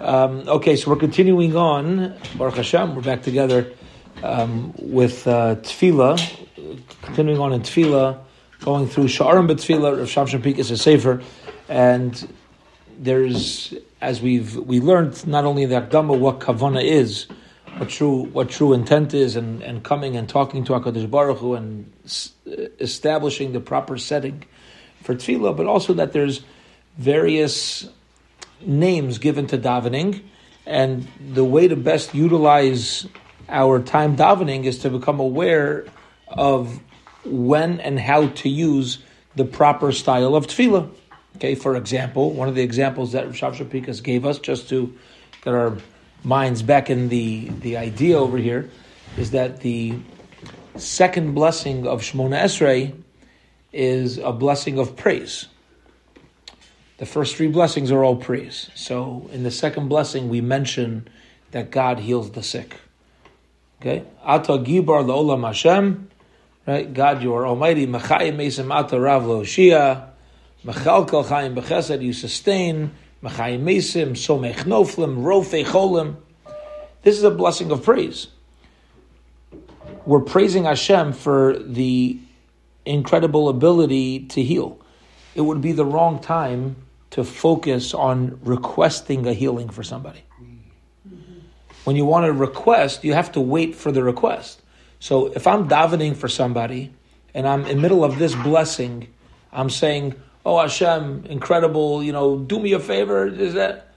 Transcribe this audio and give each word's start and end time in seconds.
Um, 0.00 0.48
okay, 0.48 0.74
so 0.74 0.90
we're 0.90 0.96
continuing 0.96 1.56
on. 1.56 2.16
Baruch 2.36 2.56
Hashem, 2.56 2.96
we're 2.96 3.02
back 3.02 3.22
together 3.22 3.70
um, 4.24 4.74
with 4.76 5.26
uh, 5.28 5.54
continuing 7.02 7.38
on 7.38 7.52
in 7.52 7.60
Tefillah, 7.62 8.18
going 8.60 8.88
through 8.88 9.04
Sha'arim 9.04 9.48
B'Tefillah, 9.48 9.98
Rav 9.98 10.08
Shamshon 10.08 10.42
Pinkus 10.42 10.72
a 10.72 10.76
Sefer, 10.76 11.22
and 11.68 12.28
there's, 12.98 13.72
as 14.00 14.20
we've 14.20 14.56
we 14.56 14.80
learned, 14.80 15.24
not 15.28 15.44
only 15.44 15.64
the 15.64 15.80
Akdama, 15.80 16.18
what 16.18 16.40
Kavana 16.40 16.82
is, 16.82 17.28
what 17.76 17.88
true 17.88 18.24
what 18.24 18.50
true 18.50 18.72
intent 18.72 19.14
is, 19.14 19.36
and, 19.36 19.62
and 19.62 19.84
coming 19.84 20.16
and 20.16 20.28
talking 20.28 20.64
to 20.64 20.72
Hakadosh 20.72 21.08
Baruch 21.08 21.38
Hu 21.38 21.54
and 21.54 21.92
s- 22.04 22.32
establishing 22.80 23.52
the 23.52 23.60
proper 23.60 23.96
setting 23.96 24.42
for 25.04 25.14
Tefillah, 25.14 25.56
but 25.56 25.66
also 25.66 25.94
that 25.94 26.12
there's 26.12 26.42
various 26.98 27.88
names 28.60 29.18
given 29.18 29.46
to 29.48 29.58
davening, 29.58 30.22
and 30.66 31.06
the 31.32 31.44
way 31.44 31.68
to 31.68 31.76
best 31.76 32.14
utilize 32.14 33.06
our 33.48 33.80
time 33.80 34.16
davening 34.16 34.64
is 34.64 34.78
to 34.78 34.90
become 34.90 35.20
aware 35.20 35.86
of 36.28 36.80
when 37.24 37.80
and 37.80 37.98
how 37.98 38.28
to 38.28 38.48
use 38.48 38.98
the 39.36 39.44
proper 39.44 39.92
style 39.92 40.34
of 40.34 40.46
tefillah. 40.46 40.90
Okay, 41.36 41.54
for 41.54 41.76
example, 41.76 42.32
one 42.32 42.48
of 42.48 42.54
the 42.54 42.62
examples 42.62 43.12
that 43.12 43.26
Rav 43.26 43.56
Shapikas 43.56 44.02
gave 44.02 44.24
us, 44.24 44.38
just 44.38 44.68
to 44.68 44.94
get 45.42 45.52
our 45.52 45.76
minds 46.22 46.62
back 46.62 46.90
in 46.90 47.08
the, 47.08 47.48
the 47.60 47.76
idea 47.76 48.18
over 48.18 48.38
here, 48.38 48.70
is 49.16 49.32
that 49.32 49.60
the 49.60 49.94
second 50.76 51.34
blessing 51.34 51.86
of 51.86 52.02
Shemona 52.02 52.44
Esrei 52.44 52.94
is 53.72 54.18
a 54.18 54.32
blessing 54.32 54.78
of 54.78 54.96
praise. 54.96 55.48
The 57.04 57.10
first 57.10 57.36
three 57.36 57.48
blessings 57.48 57.92
are 57.92 58.02
all 58.02 58.16
praise. 58.16 58.70
So 58.74 59.28
in 59.30 59.42
the 59.42 59.50
second 59.50 59.88
blessing, 59.90 60.30
we 60.30 60.40
mention 60.40 61.06
that 61.50 61.70
God 61.70 61.98
heals 61.98 62.30
the 62.30 62.42
sick. 62.42 62.76
Okay? 63.78 64.04
Ata 64.24 64.52
gibar 64.52 65.04
la'olam 65.04 65.46
Hashem. 65.46 66.08
Right? 66.66 66.90
God, 66.90 67.22
you 67.22 67.34
are 67.34 67.46
almighty. 67.46 67.86
Mechayim 67.86 68.36
mesim 68.36 68.74
ata 68.74 68.98
rav 68.98 69.24
lo'oshia. 69.24 70.06
Mechalkel 70.64 71.26
chayim 71.26 71.54
bechesed, 71.54 72.00
you 72.00 72.14
sustain. 72.14 72.92
Mechayim 73.22 73.60
mesim, 73.60 74.12
somech 74.12 74.64
noflim, 74.64 75.18
rofe 75.18 75.62
cholim. 75.62 76.16
This 77.02 77.18
is 77.18 77.22
a 77.22 77.30
blessing 77.30 77.70
of 77.70 77.82
praise. 77.84 78.28
We're 80.06 80.20
praising 80.20 80.64
Hashem 80.64 81.12
for 81.12 81.58
the 81.58 82.18
incredible 82.86 83.50
ability 83.50 84.20
to 84.28 84.42
heal. 84.42 84.78
It 85.34 85.42
would 85.42 85.60
be 85.60 85.72
the 85.72 85.84
wrong 85.84 86.18
time 86.18 86.76
to 87.14 87.22
focus 87.22 87.94
on 87.94 88.40
requesting 88.42 89.24
a 89.24 89.32
healing 89.32 89.68
for 89.68 89.84
somebody. 89.84 90.24
When 91.84 91.94
you 91.94 92.04
want 92.04 92.26
to 92.26 92.32
request, 92.32 93.04
you 93.04 93.12
have 93.12 93.30
to 93.32 93.40
wait 93.40 93.76
for 93.76 93.92
the 93.92 94.02
request. 94.02 94.60
So 94.98 95.26
if 95.26 95.46
I'm 95.46 95.68
davening 95.68 96.16
for 96.16 96.26
somebody 96.26 96.92
and 97.32 97.46
I'm 97.46 97.66
in 97.66 97.76
the 97.76 97.82
middle 97.82 98.02
of 98.02 98.18
this 98.18 98.34
blessing, 98.34 99.06
I'm 99.52 99.70
saying, 99.70 100.14
"Oh 100.44 100.58
Hashem, 100.58 101.26
incredible! 101.26 102.02
You 102.02 102.10
know, 102.10 102.36
do 102.36 102.58
me 102.58 102.72
a 102.72 102.80
favor." 102.80 103.28
Is 103.28 103.54
that 103.54 103.94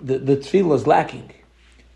the 0.00 0.18
the 0.18 0.36
tefillah 0.36 0.74
is 0.74 0.88
lacking? 0.88 1.30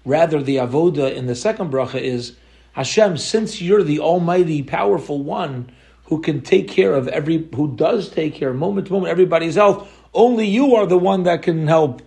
Rather, 0.05 0.41
the 0.41 0.57
avoda 0.59 1.13
in 1.13 1.27
the 1.27 1.35
second 1.35 1.73
bracha 1.73 2.01
is 2.01 2.37
Hashem. 2.75 3.17
Since 3.17 3.61
you're 3.61 3.83
the 3.83 3.99
Almighty, 3.99 4.63
powerful 4.63 5.25
one 5.25 5.73
who 6.05 6.21
can 6.21 6.41
take 6.41 6.69
care 6.69 6.95
of 6.95 7.09
every, 7.09 7.49
who 7.55 7.75
does 7.75 8.09
take 8.09 8.35
care 8.35 8.53
moment 8.55 8.87
to 8.87 8.93
moment 8.93 9.11
everybody's 9.11 9.57
health. 9.57 9.93
Only 10.17 10.47
you 10.47 10.77
are 10.77 10.87
the 10.87 10.97
one 10.97 11.25
that 11.25 11.43
can 11.43 11.67
help 11.67 12.01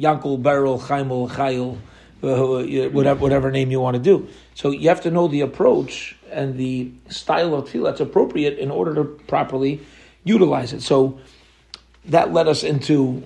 Yankel, 0.00 0.42
Beryl, 0.42 0.80
Chaimel, 0.80 1.30
Chayil, 1.30 1.78
uh, 2.24 2.90
whatever, 2.90 3.20
whatever 3.20 3.50
name 3.52 3.70
you 3.70 3.80
want 3.80 3.94
to 3.94 4.02
do. 4.02 4.28
So 4.54 4.72
you 4.72 4.88
have 4.88 5.02
to 5.02 5.12
know 5.12 5.28
the 5.28 5.42
approach 5.42 6.16
and 6.32 6.56
the 6.56 6.90
style 7.08 7.54
of 7.54 7.68
tefillah 7.68 7.84
that's 7.84 8.00
appropriate 8.00 8.58
in 8.58 8.72
order 8.72 8.94
to 8.96 9.04
properly 9.04 9.80
utilize 10.24 10.72
it. 10.72 10.82
So 10.82 11.20
that 12.06 12.32
led 12.32 12.48
us 12.48 12.64
into 12.64 13.20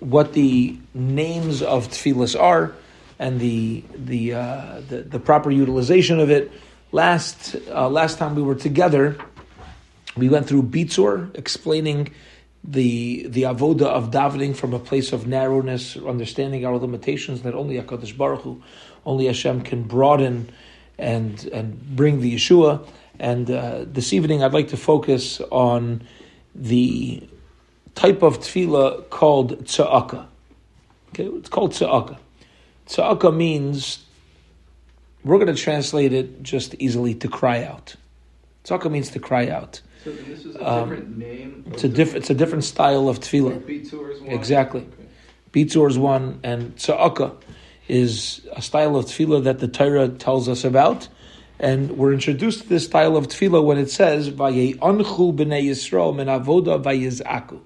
what 0.00 0.32
the 0.32 0.78
names 0.94 1.60
of 1.60 1.88
tefillahs 1.88 2.40
are 2.40 2.72
and 3.18 3.38
the 3.38 3.84
the, 3.94 4.34
uh, 4.34 4.80
the, 4.88 5.02
the 5.02 5.20
proper 5.20 5.50
utilization 5.50 6.18
of 6.18 6.30
it. 6.30 6.50
Last 6.92 7.56
uh, 7.68 7.90
last 7.90 8.16
time 8.16 8.36
we 8.36 8.42
were 8.42 8.54
together, 8.54 9.18
we 10.16 10.30
went 10.30 10.46
through 10.46 10.62
Bitzur, 10.62 11.36
explaining 11.36 12.14
the 12.66 13.26
the 13.28 13.42
avoda 13.42 13.82
of 13.82 14.10
davening 14.10 14.56
from 14.56 14.72
a 14.72 14.78
place 14.78 15.12
of 15.12 15.26
narrowness, 15.26 15.96
understanding 15.96 16.64
our 16.64 16.78
limitations. 16.78 17.42
That 17.42 17.54
only 17.54 17.76
Hakadosh 17.76 18.16
Baruch 18.16 18.42
Hu, 18.42 18.62
only 19.04 19.26
Hashem 19.26 19.62
can 19.62 19.82
broaden 19.82 20.50
and 20.98 21.44
and 21.46 21.78
bring 21.94 22.20
the 22.20 22.34
Yeshua. 22.34 22.86
And 23.18 23.50
uh, 23.50 23.84
this 23.86 24.12
evening, 24.12 24.42
I'd 24.42 24.54
like 24.54 24.68
to 24.68 24.76
focus 24.76 25.40
on 25.52 26.02
the 26.54 27.22
type 27.94 28.22
of 28.22 28.40
tefillah 28.40 29.08
called 29.10 29.64
tza'aka. 29.64 30.26
Okay, 31.10 31.24
it's 31.24 31.48
called 31.48 31.72
tza'aka. 31.72 32.18
Tza'aka 32.88 33.34
means 33.34 34.04
we're 35.22 35.38
going 35.38 35.54
to 35.54 35.60
translate 35.60 36.12
it 36.12 36.42
just 36.42 36.74
easily 36.78 37.14
to 37.14 37.28
cry 37.28 37.62
out. 37.62 37.94
Tza'aka 38.64 38.90
means 38.90 39.10
to 39.10 39.20
cry 39.20 39.48
out. 39.48 39.80
So 40.04 40.12
this 40.12 40.44
is 40.44 40.54
a 40.56 40.70
um, 40.70 40.90
different 40.90 41.18
name. 41.18 41.64
It's 41.68 41.84
a 41.84 41.88
different. 41.88 42.18
It's 42.18 42.30
a 42.30 42.34
different 42.34 42.64
style 42.64 43.08
of 43.08 43.20
tefillah. 43.20 44.28
Exactly. 44.28 44.82
Okay. 44.82 45.08
Bitzur 45.52 45.88
is 45.88 45.98
one, 45.98 46.40
and 46.42 46.76
tza'aka 46.76 47.34
is 47.88 48.46
a 48.52 48.60
style 48.60 48.96
of 48.96 49.06
tefillah 49.06 49.44
that 49.44 49.60
the 49.60 49.68
Torah 49.68 50.08
tells 50.08 50.46
us 50.48 50.62
about, 50.62 51.08
and 51.58 51.92
we're 51.92 52.12
introduced 52.12 52.62
to 52.62 52.68
this 52.68 52.84
style 52.84 53.16
of 53.16 53.28
tefillah 53.28 53.64
when 53.64 53.78
it 53.78 53.90
says 53.90 54.28
"Vaye'anchu 54.28 55.34
b'nei 55.34 55.64
Yisrael 55.64 56.14
min 56.14 56.26
avoda 56.26 56.82
vayizaku." 56.82 57.60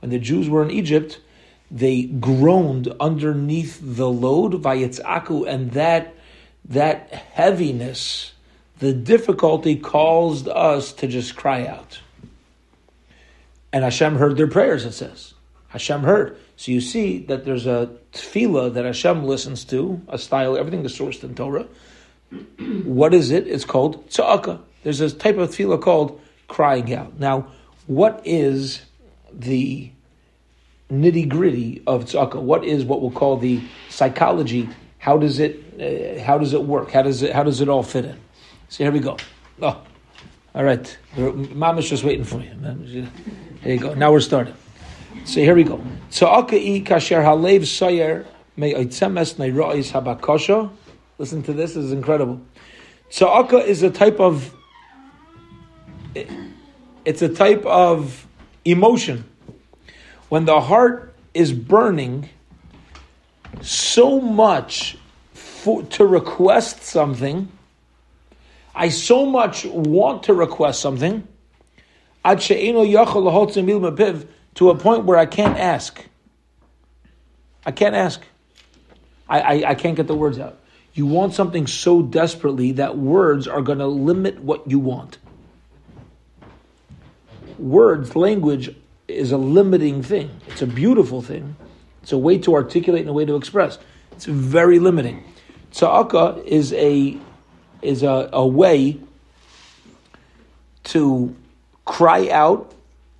When 0.00 0.10
the 0.10 0.18
Jews 0.18 0.48
were 0.48 0.62
in 0.62 0.70
Egypt, 0.70 1.20
they 1.70 2.04
groaned 2.04 2.88
underneath 3.00 3.78
the 3.82 4.08
load 4.08 4.62
vayitzaku, 4.62 5.46
and 5.46 5.72
that 5.72 6.14
that 6.64 7.12
heaviness, 7.12 8.31
the 8.82 8.92
difficulty, 8.92 9.76
caused 9.76 10.48
us 10.48 10.92
to 10.94 11.06
just 11.06 11.36
cry 11.36 11.64
out. 11.64 12.00
And 13.72 13.84
Hashem 13.84 14.16
heard 14.16 14.36
their 14.36 14.48
prayers. 14.48 14.84
It 14.84 14.92
says 14.92 15.34
Hashem 15.68 16.02
heard. 16.02 16.36
So 16.56 16.72
you 16.72 16.80
see 16.80 17.20
that 17.26 17.44
there's 17.44 17.66
a 17.66 17.90
tefillah 18.12 18.74
that 18.74 18.84
Hashem 18.84 19.24
listens 19.24 19.64
to, 19.66 20.02
a 20.08 20.18
style. 20.18 20.56
Everything 20.56 20.84
is 20.84 20.98
sourced 20.98 21.22
in 21.22 21.36
Torah. 21.36 21.68
what 22.82 23.14
is 23.14 23.30
it? 23.30 23.46
It's 23.46 23.64
called 23.64 24.08
tza'aka. 24.10 24.60
There's 24.82 25.00
a 25.00 25.10
type 25.10 25.38
of 25.38 25.50
tefillah 25.50 25.80
called 25.80 26.20
crying 26.48 26.92
out. 26.92 27.20
Now, 27.20 27.46
what 27.86 28.20
is 28.24 28.82
the 29.32 29.92
nitty 30.90 31.28
gritty 31.28 31.82
of 31.86 32.06
tza'aka. 32.06 32.42
What 32.42 32.64
is 32.64 32.84
what 32.84 33.00
we'll 33.00 33.12
call 33.12 33.36
the 33.36 33.60
psychology? 33.90 34.68
How 34.98 35.16
does 35.18 35.38
it 35.38 35.56
uh, 35.80 36.22
how 36.22 36.38
does 36.38 36.52
it 36.52 36.64
work? 36.64 36.90
How 36.90 37.02
does 37.02 37.22
it 37.22 37.32
how 37.32 37.44
does 37.44 37.60
it 37.60 37.68
all 37.68 37.82
fit 37.82 38.04
in? 38.04 38.18
So 38.72 38.84
here 38.84 38.90
we 38.90 39.00
go. 39.00 39.18
Oh, 39.60 39.82
all 40.54 40.64
right. 40.64 40.98
Mom 41.14 41.76
is 41.76 41.90
just 41.90 42.04
waiting 42.04 42.24
for 42.24 42.40
you. 42.40 42.54
There 42.58 43.70
you 43.70 43.78
go. 43.78 43.92
Now 43.92 44.10
we're 44.10 44.20
starting. 44.20 44.54
So 45.26 45.40
here 45.40 45.54
we 45.54 45.62
go. 45.62 45.76
Tza'aka 46.10 46.54
i 46.54 46.80
kasher 46.80 47.22
halev 47.22 47.66
sayer 47.66 48.24
oitzemes 48.56 49.34
neirois 49.34 49.92
habakosha. 49.92 50.70
Listen 51.18 51.42
to 51.42 51.52
this. 51.52 51.74
This 51.74 51.84
is 51.84 51.92
incredible. 51.92 52.40
Tza'aka 53.10 53.62
is 53.62 53.82
a 53.82 53.90
type 53.90 54.18
of 54.18 54.54
it's 56.14 57.20
a 57.20 57.28
type 57.28 57.66
of 57.66 58.26
emotion 58.64 59.28
when 60.30 60.46
the 60.46 60.62
heart 60.62 61.14
is 61.34 61.52
burning 61.52 62.30
so 63.60 64.18
much 64.18 64.96
for, 65.34 65.82
to 65.82 66.06
request 66.06 66.82
something, 66.84 67.52
I 68.74 68.88
so 68.88 69.26
much 69.26 69.64
want 69.64 70.24
to 70.24 70.34
request 70.34 70.80
something, 70.80 71.26
to 74.54 74.70
a 74.70 74.76
point 74.76 75.04
where 75.04 75.18
I 75.18 75.26
can't 75.26 75.58
ask. 75.58 76.04
I 77.66 77.70
can't 77.72 77.94
ask. 77.94 78.22
I, 79.28 79.40
I, 79.40 79.70
I 79.70 79.74
can't 79.74 79.96
get 79.96 80.06
the 80.06 80.14
words 80.14 80.38
out. 80.38 80.58
You 80.94 81.06
want 81.06 81.34
something 81.34 81.66
so 81.66 82.02
desperately 82.02 82.72
that 82.72 82.98
words 82.98 83.48
are 83.48 83.62
going 83.62 83.78
to 83.78 83.86
limit 83.86 84.40
what 84.40 84.70
you 84.70 84.78
want. 84.78 85.18
Words, 87.58 88.14
language 88.14 88.74
is 89.08 89.32
a 89.32 89.38
limiting 89.38 90.02
thing. 90.02 90.30
It's 90.48 90.62
a 90.62 90.66
beautiful 90.66 91.22
thing. 91.22 91.56
It's 92.02 92.12
a 92.12 92.18
way 92.18 92.38
to 92.38 92.54
articulate 92.54 93.02
and 93.02 93.10
a 93.10 93.12
way 93.12 93.24
to 93.24 93.36
express. 93.36 93.78
It's 94.12 94.26
very 94.26 94.78
limiting. 94.78 95.24
Tza'aka 95.72 96.44
is 96.44 96.72
a 96.74 97.18
is 97.82 98.02
a, 98.02 98.30
a 98.32 98.46
way 98.46 98.98
to 100.84 101.34
cry 101.84 102.28
out 102.30 102.72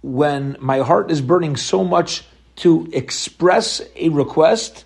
when 0.03 0.57
my 0.61 0.79
heart 0.79 1.11
is 1.11 1.21
burning 1.21 1.57
so 1.57 1.85
much 1.85 2.25
to 2.57 2.89
express 2.93 3.81
a 3.97 4.09
request 4.09 4.85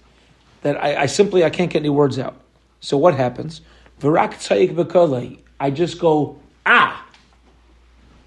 that 0.63 0.83
I, 0.83 1.03
I 1.03 1.07
simply 1.07 1.45
I 1.45 1.51
can't 1.51 1.71
get 1.71 1.81
any 1.81 1.89
words 1.89 2.19
out. 2.19 2.37
So 2.81 2.97
what 2.97 3.15
happens? 3.15 3.61
I 5.59 5.71
just 5.71 5.99
go 5.99 6.39
ah 6.67 7.07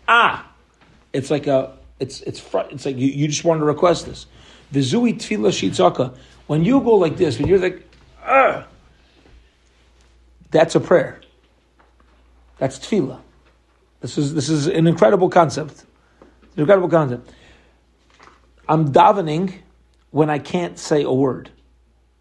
ah. 0.07 0.52
It's 1.13 1.31
like 1.31 1.48
a 1.48 1.74
it's 2.00 2.22
it's 2.22 2.44
it's 2.72 2.86
like 2.86 2.98
you, 2.98 3.07
you 3.07 3.28
just 3.28 3.44
want 3.44 3.60
to 3.60 3.66
request 3.66 4.06
this. 4.06 4.25
Vizui 4.74 5.13
tefillah 5.16 5.52
shitzaka. 5.52 6.16
When 6.48 6.63
you 6.63 6.80
go 6.81 6.95
like 6.95 7.18
this, 7.18 7.38
when 7.38 7.48
you're 7.48 7.60
like 7.60 7.84
ah, 8.25 8.66
that's 10.52 10.75
a 10.75 10.80
prayer. 10.80 11.22
That's 12.60 12.78
tefillah. 12.78 13.20
This 14.02 14.18
is 14.18 14.34
this 14.34 14.50
is 14.50 14.68
an 14.68 14.88
incredible 14.88 15.30
concept. 15.30 15.86
An 16.22 16.62
incredible 16.62 16.90
concept. 16.90 17.32
I'm 18.68 18.92
davening 18.92 19.56
when 20.12 20.30
I 20.30 20.40
can't 20.40 20.78
say 20.78 21.04
a 21.04 21.12
word. 21.12 21.50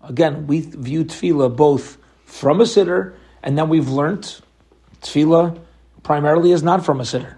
Again, 0.03 0.47
we 0.47 0.61
view 0.61 1.05
tefillah 1.05 1.55
both 1.55 1.99
from 2.25 2.61
a 2.61 2.67
sitter, 2.67 3.15
and 3.43 3.59
then 3.59 3.69
we've 3.69 3.89
learned 3.89 4.41
tefillah 5.03 5.59
primarily 6.03 6.53
is 6.53 6.63
not 6.63 6.85
from 6.85 7.01
a 7.01 7.05
sitter. 7.05 7.37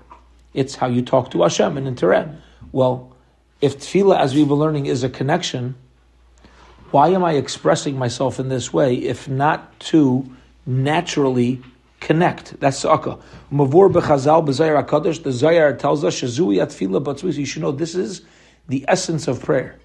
It's 0.55 0.77
how 0.77 0.87
you 0.87 1.03
talk 1.03 1.31
to 1.33 1.43
Hashem 1.43 1.77
and 1.77 1.87
in 1.87 2.39
Well, 2.73 3.17
if 3.61 3.79
tefillah, 3.79 4.19
as 4.19 4.35
we've 4.35 4.49
been 4.49 4.57
learning, 4.57 4.87
is 4.87 5.03
a 5.03 5.09
connection, 5.09 5.75
why 6.91 7.09
am 7.09 7.25
I 7.25 7.33
expressing 7.33 7.99
myself 7.99 8.41
in 8.41 8.49
this 8.49 8.73
way 8.73 8.95
if 8.95 9.29
not 9.29 9.79
to 9.81 10.29
naturally 10.67 11.63
connect? 12.01 12.59
That's 12.61 12.83
sukkah. 12.83 13.21
Mavur 13.53 13.93
bechazal 13.93 14.45
b'Zohar 14.47 14.85
hakadosh. 14.85 15.23
The 15.23 15.33
Zohar 15.33 15.75
tells 15.75 16.03
us 16.05 16.21
shazui 16.21 16.57
atfila 16.57 17.03
batzvis. 17.05 17.37
You 17.37 17.47
should 17.47 17.63
know 17.63 17.73
this 17.73 17.95
is 17.95 18.23
the 18.69 18.85
essence 18.89 19.29
of 19.29 19.43
prayer. 19.43 19.79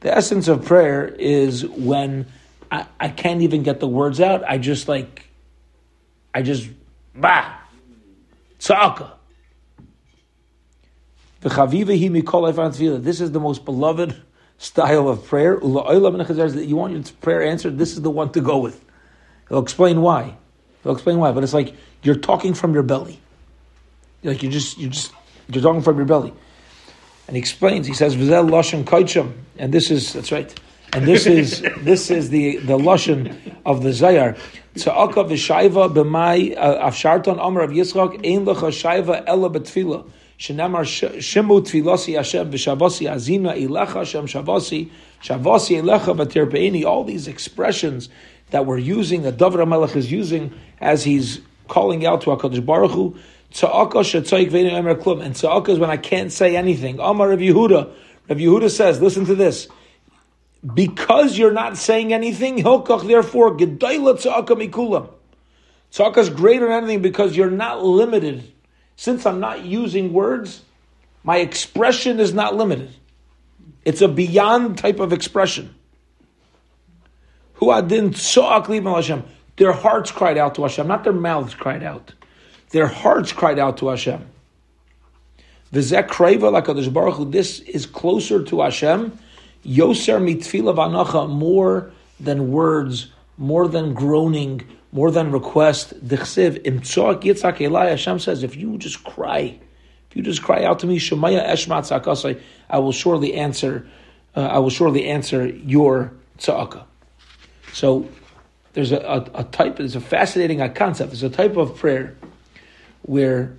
The 0.00 0.14
essence 0.14 0.48
of 0.48 0.64
prayer 0.64 1.06
is 1.06 1.66
when 1.66 2.26
I, 2.70 2.86
I 2.98 3.08
can't 3.08 3.42
even 3.42 3.62
get 3.62 3.80
the 3.80 3.88
words 3.88 4.20
out. 4.20 4.42
I 4.44 4.58
just 4.58 4.88
like, 4.88 5.26
I 6.34 6.42
just 6.42 6.68
bah, 7.14 7.54
tzaka. 8.58 9.12
This 11.42 13.20
is 13.20 13.32
the 13.32 13.40
most 13.40 13.64
beloved 13.64 14.22
style 14.58 15.08
of 15.08 15.24
prayer. 15.24 15.56
That 15.58 16.64
you 16.66 16.76
want 16.76 16.92
your 16.92 17.02
prayer 17.22 17.42
answered. 17.42 17.78
This 17.78 17.92
is 17.92 18.02
the 18.02 18.10
one 18.10 18.30
to 18.32 18.42
go 18.42 18.58
with. 18.58 18.84
He'll 19.48 19.60
explain 19.60 20.02
why. 20.02 20.36
He'll 20.82 20.92
explain 20.92 21.18
why. 21.18 21.32
But 21.32 21.44
it's 21.44 21.54
like 21.54 21.74
you're 22.02 22.16
talking 22.16 22.54
from 22.54 22.74
your 22.74 22.82
belly. 22.82 23.20
Like 24.22 24.42
you 24.42 24.50
just 24.50 24.78
you 24.78 24.88
just 24.88 25.12
you're 25.48 25.62
talking 25.62 25.82
from 25.82 25.96
your 25.96 26.06
belly. 26.06 26.32
And 27.26 27.36
he 27.36 27.40
explains. 27.40 27.86
He 27.86 27.94
says 27.94 28.16
Vizel 28.16 28.48
Lashon 28.48 28.84
Kaicham, 28.84 29.32
and 29.58 29.72
this 29.72 29.90
is 29.90 30.12
that's 30.12 30.32
right. 30.32 30.52
And 30.92 31.06
this 31.06 31.26
is 31.26 31.62
this 31.80 32.10
is 32.10 32.30
the 32.30 32.56
the 32.58 32.78
lashon 32.78 33.36
of 33.64 33.82
the 33.82 33.92
Zohar. 33.92 34.36
Tza'aka 34.74 35.28
v'shayva 35.28 35.94
b'may 35.94 36.56
uh, 36.56 36.88
afsharton 36.88 37.38
Amar 37.40 37.62
of 37.62 37.70
Yitzchak 37.70 38.14
ein 38.26 38.44
lecha 38.46 38.70
shayva 38.70 39.22
ela 39.26 39.50
betfila. 39.50 40.08
Shenamar 40.38 40.84
shimu 40.84 41.60
tfilasi 41.60 42.16
Hashem 42.16 42.50
v'shavasi 42.50 43.10
azina 43.10 43.56
ilecha 43.56 43.94
Hashem 43.94 44.26
shavasi 44.26 44.90
shavasi 45.22 45.82
ilecha 45.82 46.16
v'tirpeini. 46.16 46.84
All 46.84 47.04
these 47.04 47.28
expressions 47.28 48.08
that 48.50 48.66
we're 48.66 48.78
using, 48.78 49.22
that 49.22 49.36
David 49.36 49.60
HaMelech 49.60 49.96
is 49.96 50.10
using 50.10 50.52
as 50.80 51.04
he's 51.04 51.40
calling 51.68 52.06
out 52.06 52.22
to 52.22 52.30
HaKadosh 52.30 52.64
Baruch 52.64 52.92
Hu. 52.92 53.14
And 53.14 53.56
tza'aka 55.34 55.68
is 55.68 55.78
when 55.78 55.90
I 55.90 55.96
can't 55.96 56.32
say 56.32 56.56
anything. 56.56 56.98
Amar 57.00 57.30
Rav 57.30 57.38
Yehuda. 57.38 57.92
Rav 58.28 58.38
Yehuda 58.38 58.70
says, 58.70 59.00
listen 59.00 59.24
to 59.26 59.34
this. 59.34 59.68
Because 60.74 61.38
you're 61.38 61.52
not 61.52 61.76
saying 61.76 62.12
anything, 62.12 62.58
hilkach, 62.58 63.06
therefore, 63.06 63.56
gedayla 63.56 64.20
tza'aka 64.20 64.70
mikulam. 64.70 65.08
Tza'aka 65.92 66.18
is 66.18 66.30
greater 66.30 66.68
than 66.68 66.84
anything 66.84 67.02
because 67.02 67.36
you're 67.36 67.50
not 67.50 67.82
limited. 67.82 68.52
Since 68.96 69.26
I'm 69.26 69.40
not 69.40 69.64
using 69.64 70.12
words, 70.12 70.62
my 71.24 71.38
expression 71.38 72.20
is 72.20 72.34
not 72.34 72.54
limited. 72.54 72.90
It's 73.84 74.02
a 74.02 74.08
beyond 74.08 74.78
type 74.78 75.00
of 75.00 75.12
expression. 75.12 75.74
Who 77.60 77.70
adin 77.72 78.12
Hashem. 78.14 79.22
Their 79.56 79.72
hearts 79.72 80.10
cried 80.10 80.38
out 80.38 80.54
to 80.54 80.62
Hashem, 80.62 80.88
not 80.88 81.04
their 81.04 81.12
mouths 81.12 81.54
cried 81.54 81.82
out. 81.82 82.14
Their 82.70 82.86
hearts 82.86 83.32
cried 83.32 83.58
out 83.58 83.76
to 83.78 83.88
Hashem. 83.88 84.26
This 85.70 85.92
is 85.92 87.86
closer 87.86 88.42
to 88.42 88.60
Hashem. 88.62 89.18
Yoser 89.66 90.18
mitfila 90.18 90.74
vanacha 90.74 91.28
more 91.28 91.92
than 92.18 92.50
words, 92.50 93.12
more 93.36 93.68
than 93.68 93.92
groaning, 93.92 94.62
more 94.92 95.10
than 95.10 95.30
request. 95.30 95.92
Dichsiv 96.02 96.64
imtzoak 96.64 97.20
yitzak 97.20 97.58
elai. 97.58 97.90
Hashem 97.90 98.18
says, 98.20 98.42
if 98.42 98.56
you 98.56 98.78
just 98.78 99.04
cry, 99.04 99.60
if 100.08 100.16
you 100.16 100.22
just 100.22 100.42
cry 100.42 100.64
out 100.64 100.78
to 100.78 100.86
me, 100.86 100.98
Shemaya 100.98 101.46
eshmat 101.46 102.40
I 102.70 102.78
will 102.78 102.92
surely 102.92 103.34
answer. 103.34 103.86
Uh, 104.34 104.46
I 104.46 104.58
will 104.60 104.70
surely 104.70 105.06
answer 105.06 105.46
your 105.46 106.14
tzaka. 106.38 106.84
So 107.72 108.08
there's 108.72 108.92
a, 108.92 108.98
a, 108.98 109.40
a 109.40 109.44
type. 109.44 109.76
There's 109.76 109.96
a 109.96 110.00
fascinating 110.00 110.58
concept. 110.74 111.10
There's 111.10 111.22
a 111.22 111.30
type 111.30 111.56
of 111.56 111.76
prayer 111.76 112.16
where 113.02 113.54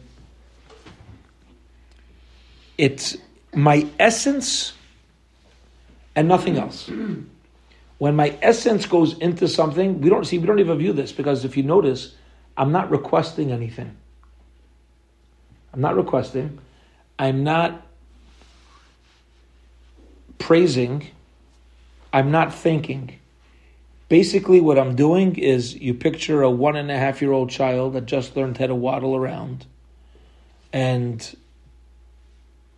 it's 2.78 3.18
my 3.54 3.88
essence 4.00 4.74
and 6.16 6.28
nothing 6.28 6.58
else. 6.58 6.90
When 7.98 8.16
my 8.16 8.38
essence 8.42 8.86
goes 8.86 9.18
into 9.20 9.48
something, 9.48 10.02
we 10.02 10.10
don't 10.10 10.26
see, 10.26 10.38
we 10.40 10.48
don't 10.48 10.60
even 10.60 10.78
view 10.78 10.94
this 10.94 11.12
because 11.12 11.46
if 11.46 11.56
you 11.56 11.64
notice, 11.64 12.16
I'm 12.58 12.72
not 12.72 12.90
requesting 12.90 13.52
anything. 13.52 13.96
I'm 15.74 15.82
not 15.82 15.96
requesting. 15.96 16.60
I'm 17.20 17.44
not 17.44 17.86
praising. 20.40 21.08
I'm 22.12 22.32
not 22.32 22.54
thinking. 22.54 23.20
Basically, 24.12 24.60
what 24.60 24.78
I'm 24.78 24.94
doing 24.94 25.38
is 25.38 25.74
you 25.74 25.94
picture 25.94 26.42
a 26.42 26.52
one 26.52 26.76
and 26.76 26.92
a 26.92 26.98
half 26.98 27.22
year 27.22 27.32
old 27.32 27.50
child 27.50 27.94
that 27.94 28.08
just 28.08 28.36
learned 28.36 28.58
how 28.58 28.68
to 28.68 28.76
waddle 28.76 29.16
around, 29.16 29.66
and 30.74 31.34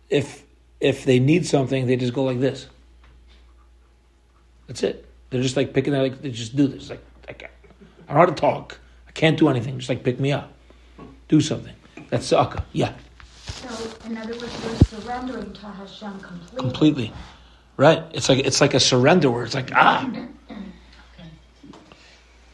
if 0.08 0.44
if 0.78 1.04
they 1.04 1.18
need 1.18 1.44
something, 1.44 1.88
they 1.88 1.96
just 1.96 2.12
go 2.14 2.22
like 2.22 2.38
this. 2.38 2.68
That's 4.68 4.84
it. 4.84 5.08
They're 5.30 5.42
just 5.42 5.56
like 5.56 5.74
picking. 5.74 5.92
Like 5.92 6.22
they 6.22 6.30
just 6.30 6.54
do 6.54 6.68
this. 6.68 6.88
Like 6.88 7.04
I, 7.28 7.32
can't, 7.32 7.52
I 8.08 8.14
don't 8.14 8.14
know 8.14 8.20
how 8.20 8.26
to 8.26 8.40
talk. 8.40 8.78
I 9.08 9.10
can't 9.10 9.36
do 9.36 9.48
anything. 9.48 9.76
Just 9.78 9.88
like 9.88 10.04
pick 10.04 10.20
me 10.20 10.30
up, 10.30 10.52
do 11.26 11.40
something. 11.40 11.74
That's 12.10 12.32
akka. 12.32 12.64
Yeah. 12.72 12.94
So, 13.46 13.68
in 14.06 14.16
other 14.18 14.38
words, 14.38 14.64
you're 14.64 15.00
surrendering 15.00 15.52
to 15.52 15.66
Hashem 15.66 16.20
completely. 16.20 16.60
Completely, 16.60 17.12
right? 17.76 18.04
It's 18.12 18.28
like 18.28 18.38
it's 18.46 18.60
like 18.60 18.74
a 18.74 18.78
surrender 18.78 19.32
where 19.32 19.42
it's 19.42 19.56
like 19.56 19.72
ah. 19.74 20.08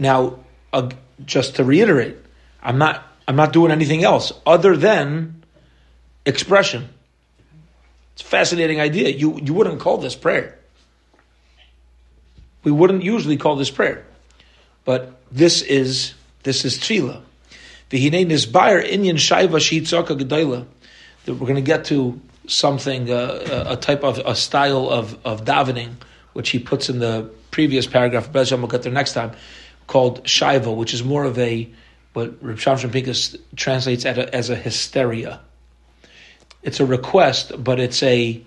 Now, 0.00 0.38
uh, 0.72 0.88
just 1.24 1.56
to 1.56 1.64
reiterate, 1.64 2.16
I'm 2.62 2.78
not 2.78 3.06
I'm 3.28 3.36
not 3.36 3.52
doing 3.52 3.70
anything 3.70 4.02
else 4.02 4.32
other 4.46 4.76
than 4.76 5.44
expression. 6.24 6.88
It's 8.14 8.22
a 8.22 8.24
fascinating 8.24 8.80
idea. 8.80 9.10
You 9.10 9.38
you 9.38 9.52
wouldn't 9.52 9.78
call 9.78 9.98
this 9.98 10.16
prayer. 10.16 10.58
We 12.64 12.72
wouldn't 12.72 13.04
usually 13.04 13.36
call 13.36 13.56
this 13.56 13.70
prayer, 13.70 14.04
but 14.86 15.20
this 15.30 15.60
is 15.60 16.14
this 16.44 16.64
is 16.64 16.78
tefillah. 16.78 17.20
V'hinei 17.90 18.26
nisbayer 18.26 18.82
inyan 18.82 19.16
shayva 19.16 19.60
shitzaka 19.60 20.18
gedayla. 20.18 20.66
We're 21.26 21.34
going 21.34 21.56
to 21.56 21.60
get 21.60 21.84
to 21.86 22.18
something, 22.46 23.10
uh, 23.10 23.66
a 23.68 23.76
type 23.76 24.02
of 24.02 24.18
a 24.18 24.34
style 24.34 24.88
of, 24.88 25.18
of 25.24 25.44
davening, 25.44 25.92
which 26.32 26.48
he 26.48 26.58
puts 26.58 26.88
in 26.88 26.98
the 26.98 27.30
previous 27.50 27.86
paragraph. 27.86 28.32
We'll 28.32 28.66
get 28.66 28.82
there 28.82 28.92
next 28.92 29.12
time 29.12 29.32
called 29.90 30.22
Shaiva, 30.22 30.74
which 30.74 30.94
is 30.94 31.02
more 31.02 31.24
of 31.24 31.36
a 31.36 31.68
what 32.12 32.40
Reb 32.40 32.58
Shamshon 32.58 32.90
Pinkus 32.90 33.36
translates 33.56 34.04
a, 34.04 34.34
as 34.34 34.48
a 34.48 34.54
hysteria. 34.54 35.40
It's 36.62 36.78
a 36.78 36.86
request, 36.86 37.52
but 37.62 37.80
it's 37.80 38.00
a 38.04 38.40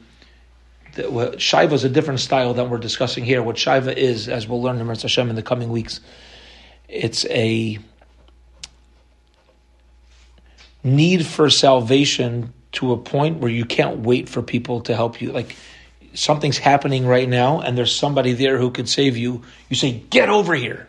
Shaiva 0.94 1.74
is 1.74 1.84
a 1.84 1.90
different 1.90 2.22
style 2.22 2.54
than 2.54 2.70
we're 2.70 2.78
discussing 2.78 3.26
here. 3.26 3.44
What 3.44 3.58
Shaiva 3.58 3.94
is, 3.94 4.30
as 4.30 4.48
we'll 4.48 4.62
learn 4.62 4.80
in 4.80 4.88
Meretz 4.88 5.02
Hashem 5.02 5.30
in 5.30 5.36
the 5.36 5.44
coming 5.44 5.70
weeks, 5.70 6.00
it's 6.88 7.26
a 7.26 7.78
need 10.82 11.26
for 11.26 11.50
salvation 11.50 12.54
to 12.74 12.94
a 12.94 12.98
point 12.98 13.40
where 13.40 13.52
you 13.52 13.66
can't 13.66 14.00
wait 14.00 14.30
for 14.30 14.42
people 14.42 14.80
to 14.82 14.96
help 14.96 15.22
you. 15.22 15.34
Like 15.34 15.58
something's 16.14 16.58
happening 16.58 17.06
right 17.06 17.28
now, 17.28 17.60
and 17.60 17.78
there's 17.78 17.94
somebody 17.94 18.32
there 18.32 18.58
who 18.58 18.72
could 18.72 18.88
save 18.88 19.18
you. 19.18 19.42
You 19.70 19.76
say, 19.76 19.92
"Get 20.10 20.30
over 20.30 20.56
here." 20.56 20.88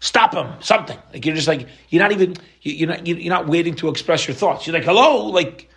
Stop 0.00 0.34
him, 0.34 0.52
something. 0.60 0.96
Like 1.12 1.26
you're 1.26 1.34
just 1.34 1.48
like 1.48 1.68
you're 1.88 2.02
not 2.02 2.12
even 2.12 2.36
you're 2.62 2.88
not 2.88 3.06
you're 3.06 3.32
not 3.32 3.48
waiting 3.48 3.74
to 3.76 3.88
express 3.88 4.28
your 4.28 4.34
thoughts. 4.34 4.66
You're 4.66 4.74
like 4.74 4.84
hello, 4.84 5.26
like 5.26 5.68